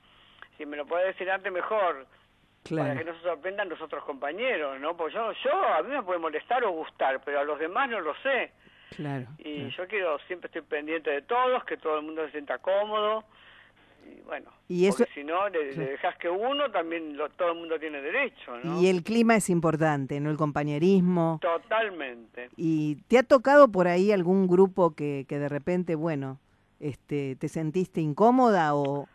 [0.56, 2.06] Si me lo puede decir antes, mejor.
[2.70, 4.96] Para que no se sorprendan los otros compañeros, ¿no?
[4.96, 8.00] Pues yo, yo, a mí me puede molestar o gustar, pero a los demás no
[8.00, 8.52] lo sé.
[8.96, 9.26] Claro.
[9.38, 9.68] Y claro.
[9.76, 13.24] yo quiero, siempre estoy pendiente de todos, que todo el mundo se sienta cómodo.
[14.06, 17.52] Y bueno, Y eso- porque si no, le, le dejas que uno, también lo- todo
[17.52, 18.80] el mundo tiene derecho, ¿no?
[18.80, 20.30] Y el clima es importante, ¿no?
[20.30, 21.40] El compañerismo.
[21.42, 22.48] Totalmente.
[22.56, 26.38] ¿Y te ha tocado por ahí algún grupo que, que de repente, bueno,
[26.84, 29.08] este, te sentiste incómoda o,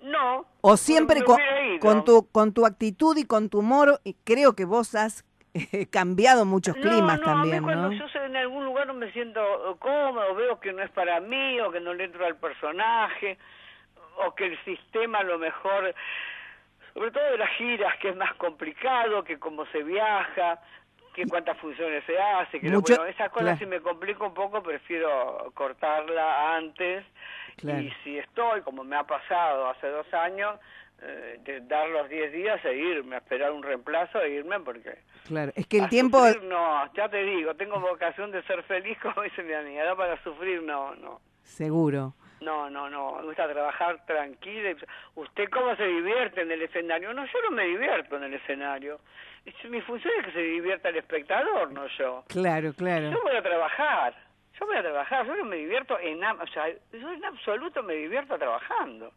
[0.00, 0.44] No.
[0.60, 1.38] o siempre me con,
[1.80, 4.00] con tu, con tu actitud y con tu humor?
[4.02, 7.90] y creo que vos has eh, cambiado muchos climas no, no, también, a mí cuando
[7.90, 7.92] ¿no?
[7.94, 9.40] yo en algún lugar no me siento
[9.78, 13.38] cómodo, veo que no es para mí o que no le entro al personaje
[14.26, 15.94] o que el sistema a lo mejor,
[16.92, 20.60] sobre todo de las giras, que es más complicado, que cómo se viaja,
[21.14, 23.58] que cuántas funciones se hace, que lo- Mucho- bueno, esas cosas claro.
[23.58, 27.04] si me complica un poco, prefiero cortarla antes
[27.56, 27.80] Claro.
[27.82, 30.58] y si estoy, como me ha pasado hace dos años,
[31.02, 34.98] eh, de dar los 10 días e irme, a esperar un reemplazo e irme porque...
[35.26, 36.18] Claro, es que el tiempo...
[36.26, 39.96] sufrir no, ya te digo, tengo vocación de ser feliz, como dice mi amiga, no
[39.96, 41.20] para sufrir, no, no.
[41.42, 42.14] Seguro.
[42.40, 44.74] No, no, no, me gusta trabajar tranquila.
[45.14, 47.12] ¿Usted cómo se divierte en el escenario?
[47.14, 48.98] No, yo no me divierto en el escenario.
[49.68, 52.24] Mi función es que se divierta el espectador, no yo.
[52.28, 53.10] Claro, claro.
[53.10, 54.14] Yo voy a trabajar,
[54.58, 57.94] yo voy a trabajar, yo no me divierto en o sea, yo en absoluto me
[57.94, 59.12] divierto trabajando.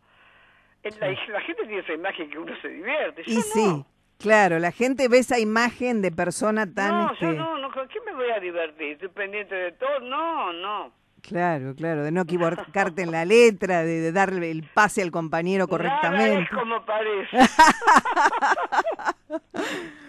[0.84, 3.42] En La, la gente tiene esa imagen que uno se divierte, yo Y no.
[3.42, 3.86] sí,
[4.20, 6.92] claro, la gente ve esa imagen de persona tan...
[6.92, 8.94] No, yo este, no, no, ¿con qué me voy a divertir?
[8.94, 10.92] Estoy pendiente de todo, no, no.
[11.28, 15.66] Claro, claro, de no equivocarte en la letra, de, de darle el pase al compañero
[15.66, 16.44] Nada correctamente.
[16.44, 17.38] es como parece.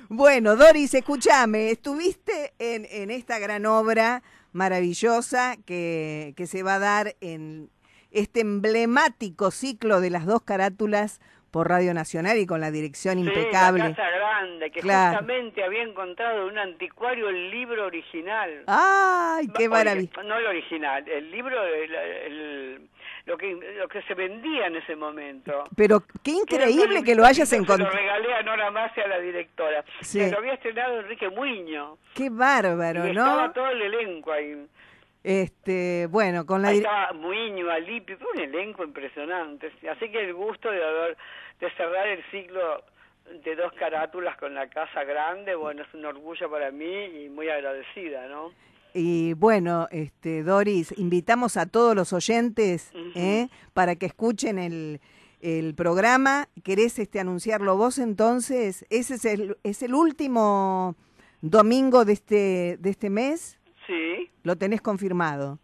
[0.09, 6.79] Bueno, Doris, escúchame, estuviste en, en esta gran obra maravillosa que, que se va a
[6.79, 7.71] dar en
[8.13, 13.83] este emblemático ciclo de las dos carátulas por Radio Nacional y con la dirección impecable.
[13.83, 15.17] Sí, la Casa Grande, que Claro.
[15.19, 18.65] justamente había encontrado en un anticuario el libro original.
[18.67, 20.23] ¡Ay, qué maravilla!
[20.25, 22.89] No el original, el libro, el- el-
[23.25, 25.65] lo, que, lo que se vendía en ese momento.
[25.77, 27.93] Pero qué increíble que lo hayas Se lo encontrado.
[27.97, 29.85] regalé a Nora Masi, a la directora.
[30.01, 30.21] Sí.
[30.21, 31.99] Que lo había estrenado Enrique Muño.
[32.15, 33.53] Qué bárbaro, y estaba ¿no?
[33.53, 34.67] todo el elenco ahí.
[35.25, 39.73] Este, bueno, con la Ahí estaba Muño, Alipi, fue un elenco impresionante.
[39.91, 41.17] Así que el gusto de haber
[41.59, 42.85] de cerrar el ciclo
[43.45, 47.49] de dos carátulas con la casa grande, bueno, es un orgullo para mí y muy
[47.49, 48.53] agradecida, ¿no?
[48.95, 52.91] Y bueno, este, Doris, invitamos a todos los oyentes.
[53.15, 53.49] ¿eh?
[53.75, 55.01] para que escuchen el,
[55.43, 56.49] el programa.
[56.65, 58.87] ¿Querés este, anunciarlo vos entonces?
[58.89, 60.95] ¿Ese es el, es el último
[61.43, 63.59] domingo de este, de este mes?
[63.87, 65.59] Sí, Lo tenés confirmado.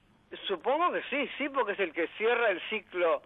[0.47, 3.23] supongo que sí, sí, porque es el que cierra el ciclo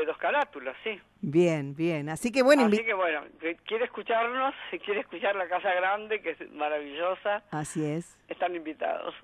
[0.00, 1.00] de dos carátulas, sí.
[1.20, 2.08] Bien, bien.
[2.08, 3.22] Así que bueno, Así que bueno,
[3.66, 8.18] quiere escucharnos, si quiere escuchar la Casa Grande, que es maravillosa, así es.
[8.28, 9.14] están invitados.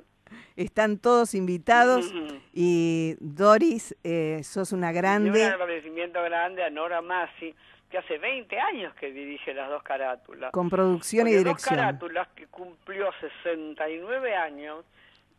[0.57, 2.41] Están todos invitados Ujú.
[2.55, 5.45] y Doris, eh, sos una Y un grande.
[5.45, 7.55] agradecimiento grande a Nora Masi,
[7.91, 10.51] que hace 20 años que dirige las dos carátulas.
[10.53, 11.55] Con producción y dirección.
[11.57, 14.87] Dos carátulas que cumplió 69 años,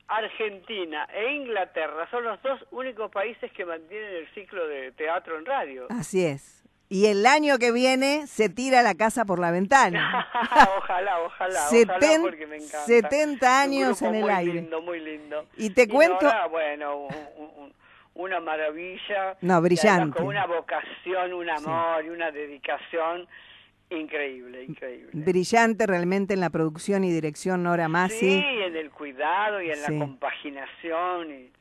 [0.07, 5.45] Argentina e Inglaterra son los dos únicos países que mantienen el ciclo de teatro en
[5.45, 5.87] radio.
[5.89, 6.61] Así es.
[6.89, 10.27] Y el año que viene se tira la casa por la ventana.
[10.77, 12.85] ojalá, ojalá, Seten- ojalá porque me encanta.
[12.85, 14.53] 70 Un años en el muy aire.
[14.53, 15.45] lindo, muy lindo.
[15.57, 17.13] Y te cuento- bueno, un-
[17.57, 17.73] un-
[18.15, 19.35] una maravilla.
[19.41, 20.17] No, brillante.
[20.17, 23.27] Con una vocación, un amor y una dedicación
[23.89, 25.09] increíble, increíble.
[25.13, 28.33] Brillante realmente en la producción y dirección Nora Sí, Masi.
[28.33, 29.91] en el cuidado y en Sí.
[29.93, 31.31] la compaginación.
[31.31, 31.51] Y,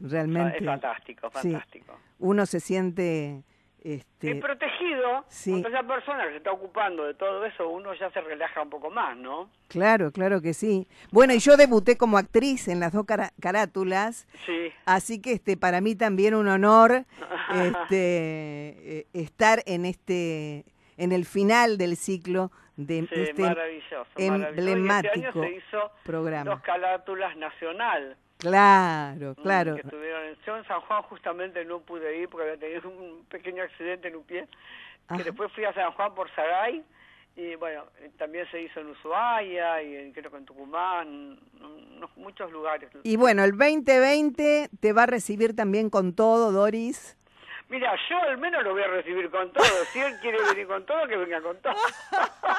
[0.00, 0.58] Realmente.
[0.58, 1.50] es fantástico, sí.
[1.52, 1.98] fantástico.
[2.18, 3.42] Uno se siente
[3.84, 5.50] Este, Es protegido, sí.
[5.50, 8.70] cuando esa persona que se está ocupando de todo eso, uno ya se relaja un
[8.70, 9.50] poco más, ¿no?
[9.66, 10.86] Claro, claro que sí.
[11.10, 13.04] Bueno, y yo debuté como actriz en las dos
[13.40, 14.70] carátulas, Sí.
[14.86, 17.04] así que este para mí también un honor
[17.82, 20.64] este eh, estar en este
[21.02, 26.50] en el final del ciclo de Sí, este maravilloso, emblemático este año se hizo programa.
[26.50, 28.16] dos carátulas nacional.
[28.38, 29.74] Claro, mm, claro.
[29.76, 33.24] Que estuvieron en, yo en San Juan justamente no pude ir porque había tenido un
[33.26, 34.48] pequeño accidente en un pie.
[35.06, 35.18] Ajá.
[35.18, 36.82] Que después fui a San Juan por Sagay.
[37.34, 42.00] Y bueno, eh, también se hizo en Ushuaia y en- creo que en Tucumán, en
[42.16, 42.90] muchos lugares.
[43.04, 47.16] Y bueno, el 2020 te va a recibir también con todo, Doris.
[47.72, 49.64] Mira, yo al menos lo voy a recibir con todo.
[49.92, 51.72] Si él quiere venir con todo, que venga con todo.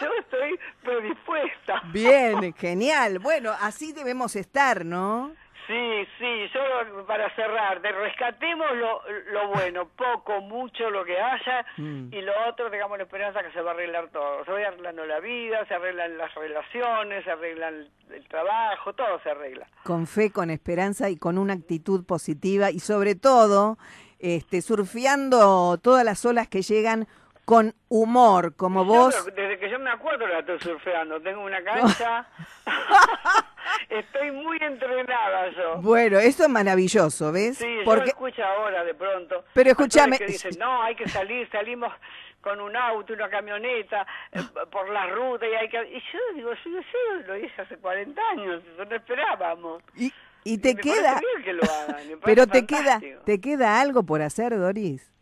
[0.00, 1.80] yo estoy predispuesta.
[1.92, 3.18] Bien, genial.
[3.20, 5.32] Bueno, así debemos estar, ¿no?
[5.66, 11.64] Sí, sí, yo para cerrar, de rescatemos lo, lo bueno, poco, mucho, lo que haya,
[11.76, 12.08] Mm.
[12.12, 14.44] y lo otro tengamos la esperanza que se va a arreglar todo.
[14.46, 19.20] Se va arreglando la vida, se arreglan las relaciones, se arreglan el, el trabajo, todo
[19.22, 19.66] se arregla.
[19.84, 23.76] Con fe, con esperanza y con una actitud positiva y sobre todo,
[24.18, 27.06] este, surfeando todas las olas que llegan
[27.44, 29.24] con humor, como Yo, vos.
[29.34, 32.26] desde que yo me acuerdo la estoy surfeando, tengo una cancha,
[33.88, 35.76] estoy muy entrenada yo.
[35.80, 37.58] Bueno, eso es maravilloso, ¿ves?
[37.58, 39.44] Sí, yo Porque escucho ahora de pronto.
[39.54, 41.92] Pero escúchame- Que dicen, no, hay que salir, salimos
[42.40, 45.78] con un auto, una camioneta, eh, por la ruta y hay que...
[45.88, 49.82] Y yo digo, sí, sí, lo hice hace 40 años, eso no esperábamos.
[49.96, 50.12] y,
[50.44, 55.12] y te queda, que lo hagan, pero te queda, te queda algo por hacer, Doris.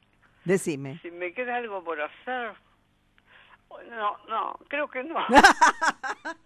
[0.45, 0.99] Decime.
[1.03, 2.53] Si me queda algo por hacer...
[3.91, 5.25] No, no, creo que no.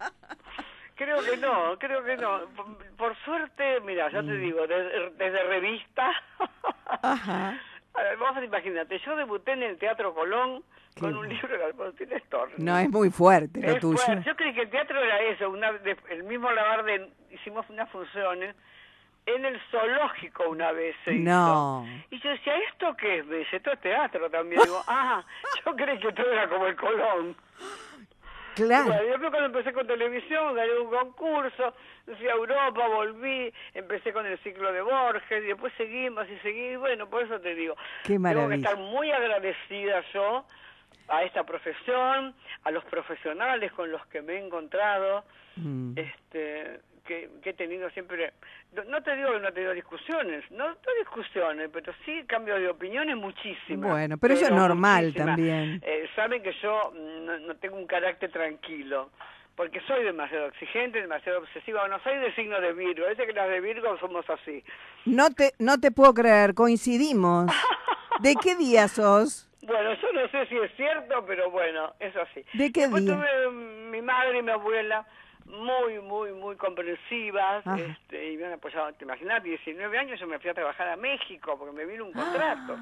[0.95, 2.41] creo que no, creo que no.
[2.55, 4.27] Por, por suerte, mira, ya Mm.
[4.27, 6.11] te digo, desde, desde revista...
[7.01, 7.59] Ajá.
[7.93, 10.63] A ver, vos imagínate, yo debuté en el Teatro Colón
[10.95, 12.55] Qué con un libro de Alfonsín Storni.
[12.57, 13.97] No, es muy fuerte lo Es tuyo.
[13.97, 14.23] fuerte.
[14.25, 18.55] Yo creí que el teatro era eso, una, de- el mismo Lavarde, hicimos unas funciones
[19.25, 21.23] en el zoológico una vez se hizo.
[21.29, 21.85] No.
[22.09, 23.25] Y yo decía, ¿esto qué es?
[23.25, 24.61] Me dice, esto es teatro también.
[24.63, 25.23] Digo, ah,
[25.65, 27.35] yo creí que todo era como el Colón.
[28.55, 28.85] Claro.
[28.87, 31.73] Bueno, después cuando empecé con televisión, gané un concurso,
[32.17, 36.75] fui a Europa, volví, empecé con el ciclo de Borges, y después seguimos y seguí,
[36.75, 38.55] bueno, por eso te digo, Qué tengo que maravilla.
[38.69, 40.45] estar muy agradecida yo
[41.07, 45.23] a esta profesión, a los profesionales con los que me he encontrado,
[45.57, 45.97] Mm.
[45.97, 48.33] este que, que he tenido siempre,
[48.87, 52.69] no, te digo que no he tenido discusiones, no, no discusiones, pero sí cambio de
[52.69, 53.91] opiniones muchísimas.
[53.91, 55.81] Bueno, pero eso es normal también.
[55.83, 59.09] Eh, saben que yo no, no tengo un carácter tranquilo,
[59.55, 63.49] porque soy demasiado exigente, demasiado obsesiva, no soy de signo de Virgo, dice que las
[63.49, 64.63] de Virgo somos así.
[65.05, 67.51] No te, no te puedo creer, coincidimos.
[68.21, 69.49] ¿De qué día sos?
[69.63, 72.43] Bueno, yo no sé si es cierto, pero bueno, es así.
[72.53, 73.15] ¿De qué Después día?
[73.15, 75.05] tuve mm, mi madre y mi abuela
[75.51, 77.77] muy, muy, muy comprensivas, Ajá.
[77.79, 80.95] este, y me han apoyado, te imaginas, 19 años yo me fui a trabajar a
[80.95, 82.77] México porque me vino un contrato.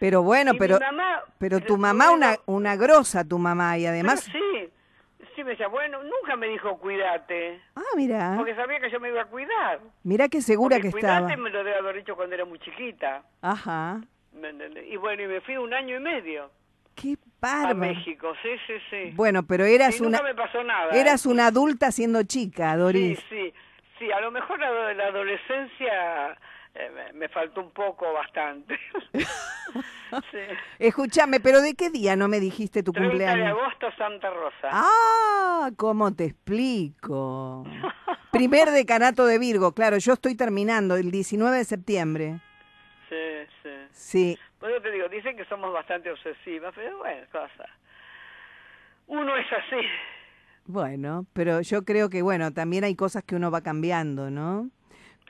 [0.00, 3.90] Pero bueno, Y pero, mamá- pero tu mamá una, una grosa, tu mamá, y pero
[3.92, 4.20] además...
[4.24, 4.68] sí,
[5.34, 9.08] sí me decía, bueno, nunca me dijo cuídate, Ah, mira, porque sabía que yo me
[9.08, 9.80] iba a cuidar.
[10.04, 11.36] mira qué segura Porque que cuídate estaba.
[11.42, 13.22] me lo debe haber dicho cuando era muy chiquita.
[13.42, 14.00] Ajá.
[14.88, 16.50] Y bueno, y me fui un año y medio
[17.00, 17.76] qué a bárbaro.
[17.76, 19.10] México, sí, sí, sí.
[19.14, 20.92] Bueno, pero eras y nunca una me pasó nada.
[20.92, 21.28] eras ¿eh?
[21.28, 23.18] una adulta siendo chica, Doris.
[23.18, 23.54] Sí, sí,
[23.98, 26.36] sí, a lo mejor la, la adolescencia
[26.74, 28.78] eh, me- faltó un poco bastante.
[30.32, 30.38] sí.
[30.78, 33.58] Escúchame, pero ¿de qué día no me dijiste tu 30 de cumpleaños?
[33.58, 34.68] agosto, Santa Rosa.
[34.72, 37.64] Ah, ¿cómo te explico?
[38.32, 42.40] Primer decanato de Virgo, claro, yo estoy terminando el 19 de septiembre.
[43.08, 43.16] Sí,
[43.62, 43.70] sí.
[43.90, 47.68] Sí, Por eso te digo, dicen que somos bastante obsesivas, pero bueno, cosa.
[49.06, 49.86] Uno es así.
[50.66, 54.68] bueno, pero yo creo que, bueno, también hay cosas que uno va cambiando, ¿no?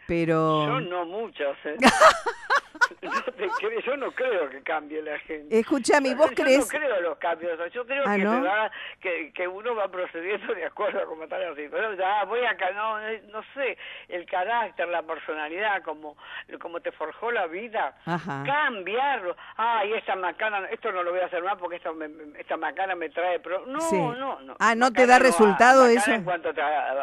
[0.06, 0.66] Pero...
[0.66, 1.76] Yo no muchas, ¿eh?
[3.02, 5.58] yo, te yo no creo que cambie la gente.
[5.58, 6.58] Escúchame, ¿y vos yo crees?
[6.60, 8.42] no creo en los cambios, yo creo Ah, que, ¿no?
[8.44, 11.98] va- que, que uno va procediendo de acuerdo a cómo está la situación.
[12.04, 13.76] Ah, voy acá, no, eh, no sé,
[14.08, 16.16] el carácter, la personalidad, como,
[16.60, 18.44] como te forjó la vida, Ajá.
[18.44, 19.36] cambiarlo.
[19.56, 22.94] Ay, esta macana, esto no lo voy a hacer más porque esta, me- esta macana
[22.94, 23.40] me trae...
[23.40, 23.64] Pro...
[23.66, 23.96] No, Sí.
[23.96, 24.56] no, no.
[24.58, 26.10] Ah, ¿no te da no, resultado eso?
[26.10, 26.52] En cuanto a,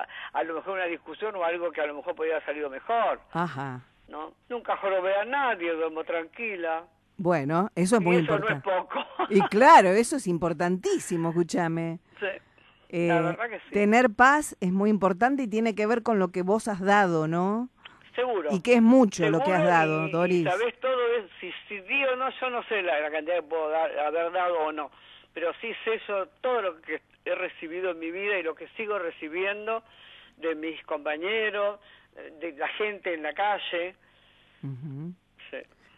[0.01, 2.69] a, a lo mejor una discusión o algo que a lo mejor podría haber salido
[2.69, 3.19] mejor.
[3.33, 3.79] Ajá.
[4.07, 4.33] ¿No?
[4.49, 6.83] Nunca jorobé a nadie, duermo tranquila.
[7.17, 8.69] Bueno, eso es y muy eso importante.
[8.69, 8.99] no es poco.
[9.29, 11.99] Y claro, eso es importantísimo, escúchame.
[12.19, 12.25] Sí,
[12.89, 13.71] Eh, La verdad que sí.
[13.71, 17.27] Tener paz es muy importante y tiene que ver con lo que vos has dado,
[17.27, 17.69] ¿no?
[18.15, 18.49] seguro.
[18.53, 20.43] Y que es mucho lo que has dado, y- y Doris.
[20.45, 23.43] sabés todo después, si, si di o no, yo no sé la, la cantidad que
[23.43, 24.89] puedo dar, haber dado o no,
[25.33, 28.69] pero sí sé yo todo lo que he recibido en mi vida y lo que
[28.77, 29.83] sigo recibiendo
[30.37, 31.79] de mis compañeros,
[32.39, 33.95] de la gente en la calle.
[35.51, 35.57] Sí.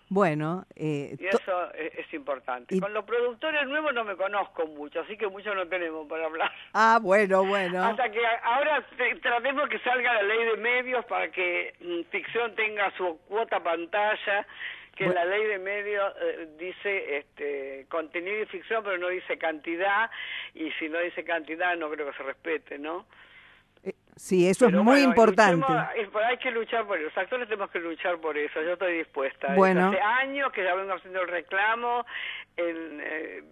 [0.10, 2.76] Bueno, eh, Y eso es, es importante.
[2.76, 6.26] y- Con los productores nuevos no me conozco mucho, así que mucho no tenemos para
[6.26, 6.52] hablar.
[6.74, 7.84] ah, bueno, bueno.
[7.84, 12.56] Hasta que ahora te- tratemos que salga la ley de medios para que mm, ficción
[12.56, 14.48] tenga su cuota pantalla,
[14.96, 20.10] que la ley de medios eh, dice este, contenido y ficción, pero no dice cantidad,
[20.56, 23.06] y si no dice cantidad no creo que se respete, ¿no?
[24.18, 25.56] Eh, sí, eso Pero es muy bueno, importante.
[25.58, 28.74] luchemos, por- hay que luchar por eso, los actores tenemos que luchar por eso, yo
[28.74, 29.54] estoy dispuesta.
[29.56, 29.90] Bueno.
[29.90, 32.06] Hace años que ya vengo haciendo el reclamo,
[32.58, 33.44] eh,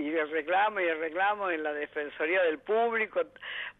[0.00, 3.20] y el reclamo y el reclamo en la Defensoría del Público,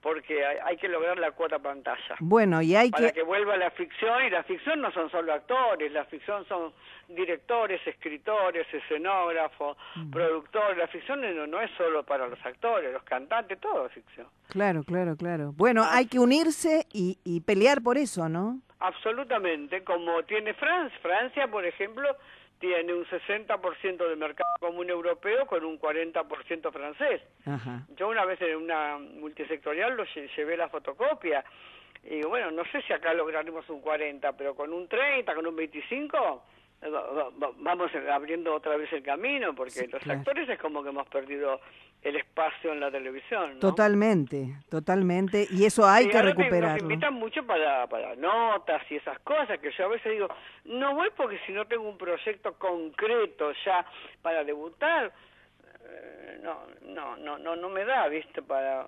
[0.00, 2.16] porque hay, hay que lograr la cuota pantalla.
[2.20, 3.12] Bueno, y hay Para que...
[3.14, 6.72] que vuelva la ficción, y la ficción no son solo actores, la ficción son
[7.08, 10.10] directores, escritores, escenógrafos, Mm.
[10.10, 14.26] productores, la ficción no, no es solo para los actores, los cantantes, todo es ficción.
[14.48, 15.52] Claro, claro, claro.
[15.56, 18.60] Bueno, hay que unirse y, y pelear por eso, ¿no?
[18.80, 20.98] Absolutamente, como tiene Francia.
[21.02, 22.08] Francia, por ejemplo,
[22.58, 27.22] tiene un 60% del mercado común europeo con un 40% francés.
[27.46, 27.82] Ajá.
[27.96, 31.44] Yo una vez en una multisectorial lo lle- llevé la fotocopia
[32.04, 35.46] y digo, bueno, no sé si acá lograremos un 40, pero con un 30, con
[35.46, 36.57] un 25, eh, va- va- va-
[37.58, 40.20] vamos abriendo otra vez el camino, porque Sí, los claro.
[40.20, 41.60] actores es como que hemos perdido
[42.02, 43.54] el espacio en la televisión.
[43.54, 43.58] ¿no?
[43.60, 45.46] Totalmente, totalmente.
[45.50, 46.74] Y eso hay que recuperarlo.
[46.74, 50.28] Nos invitan mucho para, para notas y esas cosas, que yo a veces digo,
[50.64, 53.84] no voy porque si no tengo un proyecto concreto ya
[54.22, 55.12] para debutar,
[55.84, 58.86] eh, no, no, no, no, no me da, viste, para,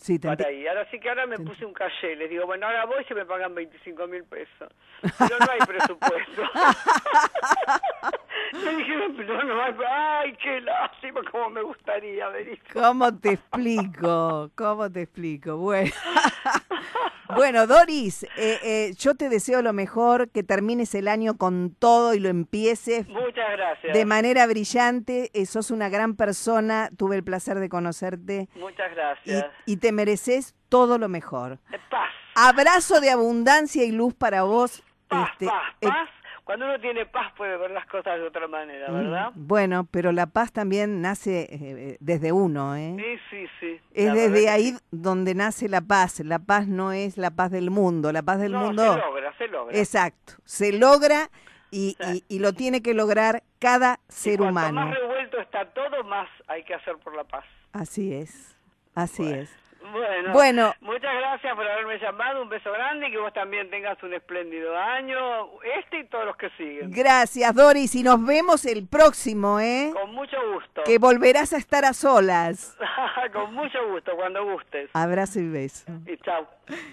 [0.00, 0.66] Sí, te para ir.
[0.66, 3.14] Ahora sí que ahora me puse un calle, les digo, bueno, ahora voy y se
[3.14, 4.72] me pagan 25 mil pesos.
[5.18, 6.42] Pero no hay presupuesto.
[8.64, 12.58] me dijeron, pero no hay, ay, qué lástima, como me gustaría haber ido.
[12.72, 14.50] ¿Cómo te explico?
[14.54, 15.56] ¿Cómo te explico?
[15.56, 15.92] Bueno,
[17.34, 22.14] bueno Doris, eh, eh, yo te deseo lo mejor, que termines el año con todo
[22.14, 23.92] y lo empieces Muchas gracias.
[23.92, 25.30] de manera brillante.
[25.34, 29.46] Eh, sos una gran persona, tuve el placer de conocerte Muchas gracias.
[29.66, 31.58] y te mereces todo lo mejor.
[31.72, 32.10] Eh, Paz.
[32.36, 34.82] Abrazo de abundancia y luz para vos.
[35.08, 36.08] Paz, este, paz, eh, paz.
[36.50, 39.30] Cuando uno tiene paz puede ver las cosas de otra manera, ¿verdad?
[39.36, 42.96] mm, Bueno, pero la paz también nace eh, desde uno, ¿eh?
[42.98, 43.80] Sí, sí, sí.
[43.94, 44.78] Es verdad desde ahí sí.
[44.90, 46.18] donde nace la paz.
[46.24, 48.10] La paz no es la paz del mundo.
[48.10, 48.82] La paz del no, mundo.
[48.82, 49.78] se logra, se logra.
[49.78, 50.32] Exacto.
[50.44, 51.30] Se logra
[51.70, 54.86] y, y- y lo tiene que lograr cada Y ser cuanto humano.
[54.86, 57.44] más revuelto está todo, más hay que hacer por la paz.
[57.72, 58.56] Así es.
[58.96, 59.42] Así Bueno.
[59.42, 59.50] es.
[59.92, 60.74] Bueno, Bueno.
[60.80, 64.76] muchas gracias por haberme llamado, un beso grande y que vos también tengas un espléndido
[64.76, 65.16] año,
[65.78, 66.90] este y todos los que siguen.
[66.90, 67.94] Gracias, Doris.
[67.94, 69.90] Y nos vemos el próximo, ¿eh?
[69.94, 70.82] Con mucho gusto.
[70.84, 72.76] Que volverás a estar a solas.
[73.32, 74.90] Con mucho gusto, cuando gustes.
[74.92, 75.90] Abrazo y beso.
[76.06, 76.46] Y chao.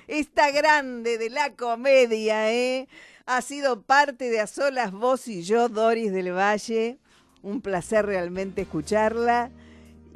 [0.07, 2.87] Esta grande de la comedia, ¿eh?
[3.25, 6.97] Ha sido parte de A Solas Vos y yo, Doris del Valle.
[7.43, 9.51] Un placer realmente escucharla.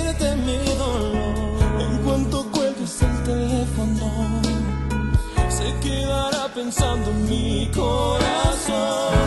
[0.09, 4.41] En cuanto cuelgues el teléfono,
[5.49, 9.17] se quedará pensando en mi corazón.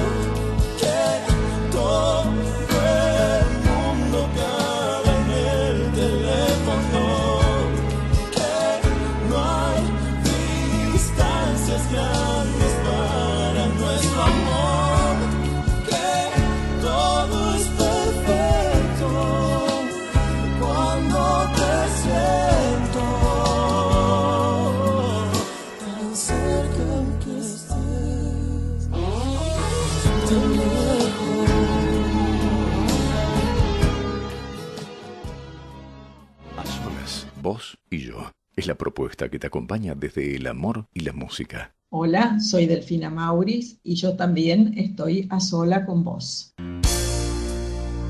[38.61, 41.74] Es la propuesta que te acompaña desde el amor y la música.
[41.88, 46.52] Hola, soy Delfina Mauris y yo también estoy a sola con vos.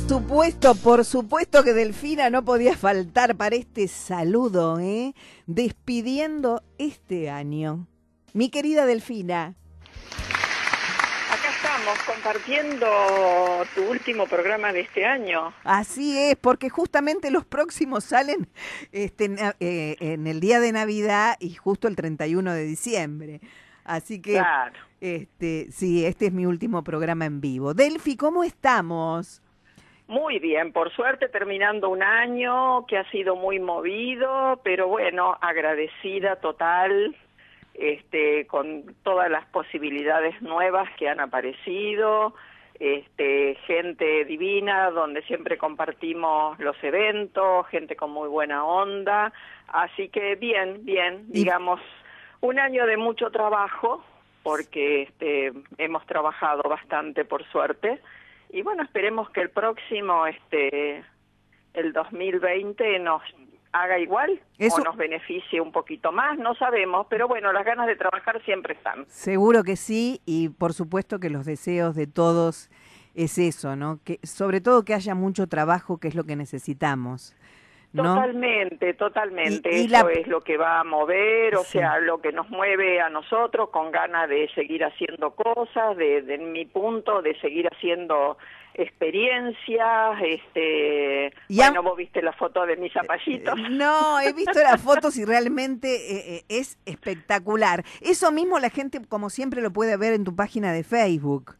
[0.08, 5.14] Supuesto, por supuesto que Delfina no podía faltar para este saludo, ¿eh?
[5.46, 7.86] Despidiendo este año.
[8.32, 9.54] Mi querida Delfina.
[11.90, 12.86] Estamos compartiendo
[13.74, 15.52] tu último programa de este año.
[15.64, 18.46] Así es, porque justamente los próximos salen
[18.92, 19.28] este,
[19.58, 23.40] eh, en el día de Navidad y justo el 31 de diciembre.
[23.82, 24.78] Así que, Claro.
[25.00, 27.74] este, sí, este es mi último programa en vivo.
[27.74, 29.42] Delfi, ¿cómo estamos?
[30.06, 36.36] Muy bien, por suerte terminando un año que ha sido muy movido, pero bueno, agradecida
[36.36, 37.16] total
[37.74, 42.34] este, con todas las posibilidades nuevas que han aparecido,
[42.78, 49.32] este, gente divina donde siempre compartimos los eventos, gente con muy buena onda,
[49.68, 51.80] así que bien, bien, digamos,
[52.40, 54.02] un año de mucho trabajo,
[54.42, 58.00] porque este, hemos trabajado bastante por suerte,
[58.48, 61.04] y bueno, esperemos que el próximo, este,
[61.74, 63.22] el 2020 nos
[63.72, 67.86] haga igual Eso- o nos beneficie un poquito más, no sabemos, pero bueno, las ganas
[67.86, 69.06] de trabajar siempre están.
[69.08, 72.70] Seguro que sí, y por supuesto que los deseos de todos
[73.14, 73.98] es eso, ¿no?
[74.04, 77.34] Que sobre todo que haya mucho trabajo, que es lo que necesitamos,
[77.92, 78.14] ¿no?
[78.14, 79.68] Totalmente, totalmente.
[79.72, 81.78] Y- y Eso la- es lo que va a mover, o Sí.
[81.78, 86.38] sea, lo que nos mueve a nosotros con ganas de seguir haciendo cosas, de, de
[86.38, 88.38] mi punto, de seguir haciendo
[88.74, 90.22] experiencias.
[90.22, 93.58] Este, Y a- bueno, vos viste la foto de mis zapallitos.
[93.70, 97.84] No, he visto las fotos y realmente eh, eh, es espectacular.
[98.00, 101.56] Eso mismo la gente, como siempre, lo puede ver en tu página de Facebook.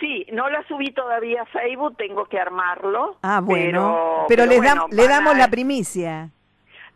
[0.00, 3.18] Sí, no la subí todavía a Facebook, tengo que armarlo.
[3.22, 4.24] Ah, bueno.
[4.28, 6.30] Pero, Pero, les dam- le damos a- la primicia.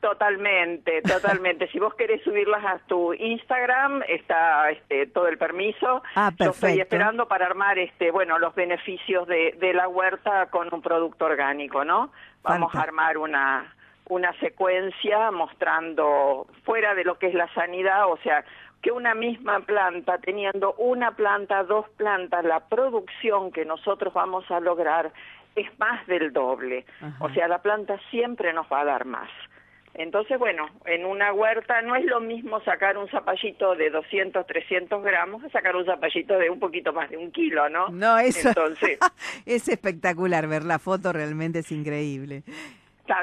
[0.02, 1.68] Totalmente, totalmente.
[1.68, 6.02] si vos querés subirlas a tu Instagram, está este, todo el permiso.
[6.16, 6.82] Ah, Yo estoy perfecto.
[6.82, 11.84] esperando para armar, este, bueno, los beneficios de, de la huerta con un producto orgánico,
[11.84, 12.10] ¿no?
[12.42, 13.72] Vamos a armar una
[14.06, 18.44] una secuencia mostrando fuera de lo que es la sanidad, o sea,
[18.82, 24.58] que una misma planta, teniendo una planta, dos plantas, la producción que nosotros vamos a
[24.58, 25.12] lograr
[25.54, 26.84] es más del doble.
[27.00, 27.24] Ajá.
[27.24, 29.30] O sea, la planta siempre nos va a dar más.
[29.94, 35.02] Entonces, bueno, en una huerta no es lo mismo sacar un zapallito de 200, 300
[35.02, 37.88] gramos que sacar un zapallito de un poquito más de un kilo, ¿no?
[37.88, 38.98] No, eso Entonces,
[39.46, 40.48] es espectacular.
[40.48, 42.42] Ver la foto realmente es increíble.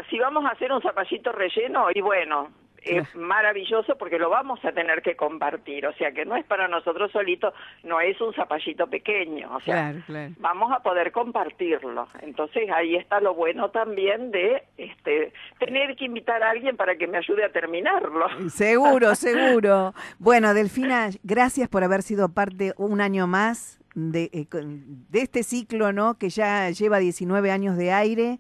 [0.09, 2.49] si vamos a hacer un zapallito relleno, y bueno,
[2.84, 5.86] es maravilloso porque lo vamos a tener que compartir.
[5.88, 7.53] O sea, que no es para nosotros solitos,
[7.84, 9.55] no es un zapallito pequeño.
[9.55, 10.34] O sea, Claro, claro.
[10.39, 12.07] vamos a poder compartirlo.
[12.21, 17.07] Entonces ahí está lo bueno también de este tener que invitar a alguien para que
[17.07, 18.27] me ayude a terminarlo.
[18.49, 19.93] Seguro, seguro.
[20.17, 25.91] Bueno, Delfina, gracias por haber sido parte un año más de, eh, de este ciclo,
[25.91, 26.17] ¿no?
[26.17, 28.39] Que ya lleva 19 años de aire.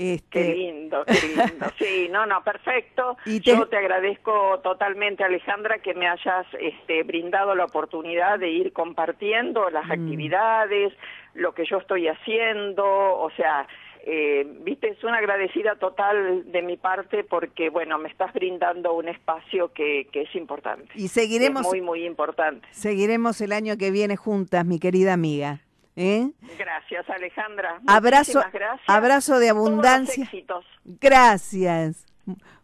[0.00, 1.66] Este, Qué lindo, qué lindo.
[1.78, 3.16] Sí, no, no, perfecto.
[3.26, 8.48] Y te- Yo te agradezco totalmente, Alejandra, que me hayas este, brindado la oportunidad de
[8.48, 9.92] ir compartiendo las Mm.
[9.92, 10.92] actividades,
[11.34, 13.66] lo que yo estoy haciendo, o sea,
[14.06, 19.08] eh, viste, es una agradecida total de mi parte porque, bueno, me estás brindando un
[19.08, 20.88] espacio que, que es importante.
[20.94, 22.66] Y seguiremos, Es muy, muy importante.
[22.70, 25.60] seguiremos el año que viene juntas, mi querida amiga.
[25.98, 26.30] ¿Eh?
[26.58, 27.80] Gracias, Alejandra.
[27.86, 28.88] Abrazo, Muchísimas gracias.
[28.88, 30.24] abrazo de Todos los abundancia.
[30.24, 30.64] éxitos.
[30.84, 32.06] Gracias.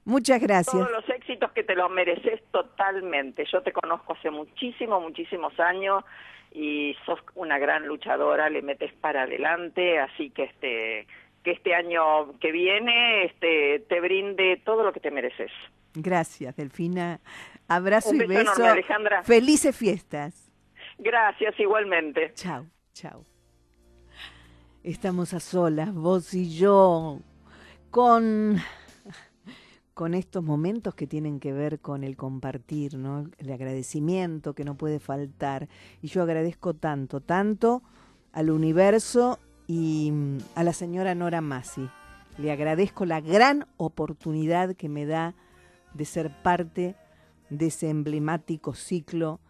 [0.04, 0.72] Muchas gracias.
[0.74, 3.44] Todos los éxitos que te los mereces totalmente.
[3.50, 6.04] Yo te conozco hace muchísimos, muchísimos años
[6.52, 11.06] y sos una gran luchadora, le metes para adelante, así que este
[11.42, 15.50] que este año que viene este te brinde todo lo que te mereces.
[15.94, 17.20] Gracias, Delfina.
[17.68, 18.52] Abrazo Un y beso beso.
[18.56, 19.22] enorme, Alejandra.
[19.22, 20.50] Felices fiestas.
[20.98, 22.32] Gracias igualmente.
[22.34, 23.26] Chao, chao.
[24.84, 27.20] Estamos a solas, vos y yo,
[27.90, 28.58] con,
[29.94, 33.28] con estos momentos que tienen que ver con el compartir, ¿no?
[33.38, 35.68] el agradecimiento que no puede faltar.
[36.02, 37.82] Y yo agradezco tanto, tanto
[38.32, 41.88] al universo y mm, a la señora Nora Massi.
[42.38, 45.34] Le agradezco la gran oportunidad que me da
[45.94, 46.94] de ser parte
[47.50, 49.40] de ese emblemático ciclo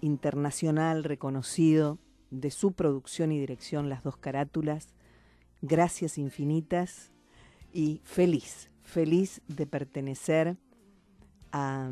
[0.00, 1.98] internacional reconocido
[2.32, 4.88] de su producción y dirección Las dos carátulas.
[5.60, 7.12] Gracias infinitas
[7.72, 10.56] y feliz, feliz de pertenecer
[11.52, 11.90] a,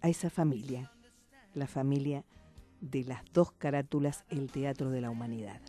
[0.00, 0.92] a esa familia,
[1.54, 2.24] la familia
[2.80, 5.60] de las dos carátulas, el Teatro de la Humanidad.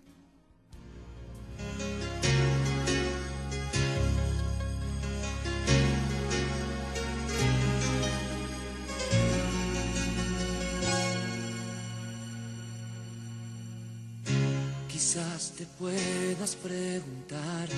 [15.16, 17.70] Quizás te puedas preguntar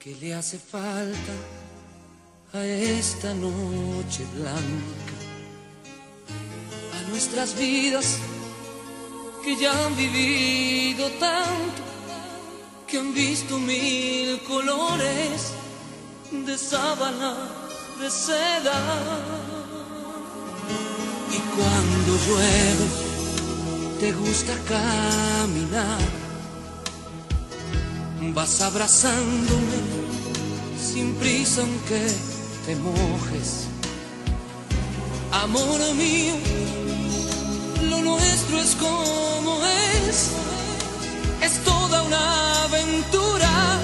[0.00, 1.32] qué le hace falta
[2.52, 5.16] a esta noche blanca,
[6.98, 8.18] a nuestras vidas
[9.44, 11.82] que ya han vivido tanto,
[12.88, 15.52] que han visto mil colores
[16.32, 17.36] de sábana,
[18.00, 18.82] de seda.
[21.30, 23.03] Y cuando llueve,
[24.00, 25.98] te gusta caminar,
[28.34, 29.78] vas abrazándome
[30.78, 32.06] sin prisa aunque
[32.66, 33.66] te mojes.
[35.32, 36.34] Amor mío,
[37.90, 39.60] lo nuestro es como
[40.08, 40.30] es,
[41.42, 43.78] es toda una aventura,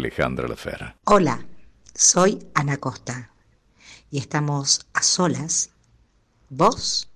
[0.00, 0.96] Alejandra Lafera.
[1.04, 1.46] Hola,
[1.94, 3.30] soy Ana Costa
[4.10, 5.72] y estamos a solas,
[6.48, 7.10] vos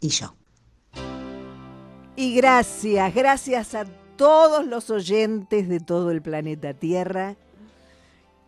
[0.00, 0.34] y yo.
[2.16, 3.84] Y gracias, gracias a
[4.16, 7.36] todos los oyentes de todo el planeta Tierra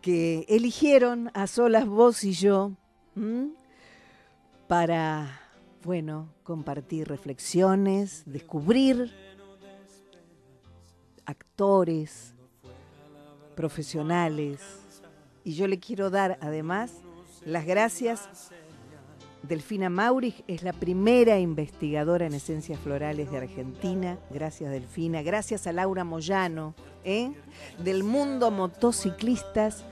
[0.03, 2.73] que eligieron a solas vos y yo
[3.15, 3.51] ¿m?
[4.67, 5.41] para,
[5.85, 9.15] bueno, compartir reflexiones, descubrir
[11.27, 12.35] actores,
[13.59, 14.61] profesionales.
[15.43, 16.93] Y yo le quiero dar además
[17.45, 18.53] las gracias.
[19.43, 24.17] Delfina Maurich es la primera investigadora en esencias florales de Argentina.
[24.31, 25.23] Gracias, Delfina.
[25.23, 27.33] Gracias a Laura Moyano, ¿eh?
[27.83, 29.85] del mundo motociclistas,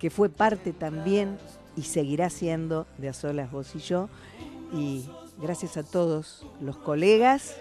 [0.00, 1.38] que fue parte también
[1.76, 4.08] y seguirá siendo de A Solas Vos y Yo.
[4.72, 5.08] Y
[5.40, 7.60] gracias a todos los colegas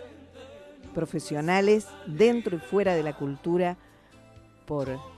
[0.96, 3.78] profesionales dentro y fuera de la cultura
[4.66, 5.13] por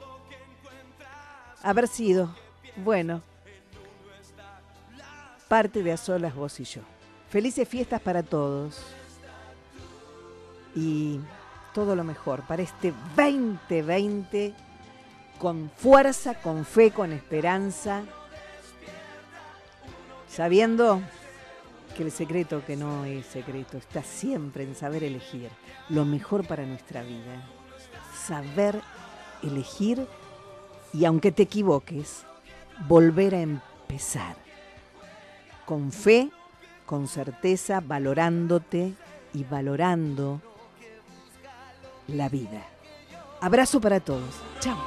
[1.66, 2.34] haber sido,
[2.78, 3.24] bueno,
[5.48, 6.82] parte de A Solas Vos y Yo.
[7.30, 8.82] Felices fiestas para todos
[10.76, 11.20] y
[11.74, 14.54] todo lo mejor para este 2020
[15.40, 18.04] con fuerza, con fe, con esperanza,
[20.30, 21.02] sabiendo
[21.98, 25.50] que el secreto que no es secreto está siempre en saber elegir
[25.90, 27.44] lo mejor para nuestra vida.
[28.28, 28.80] Saber
[29.42, 30.08] elegir
[30.96, 32.26] y aunque te equivoques,
[32.88, 34.36] volver a empezar.
[35.66, 36.30] Con fe,
[36.86, 38.94] con certeza, valorándote
[39.34, 40.42] y valorando
[42.08, 42.66] la vida.
[43.42, 44.36] Abrazo para todos.
[44.60, 44.78] Chao.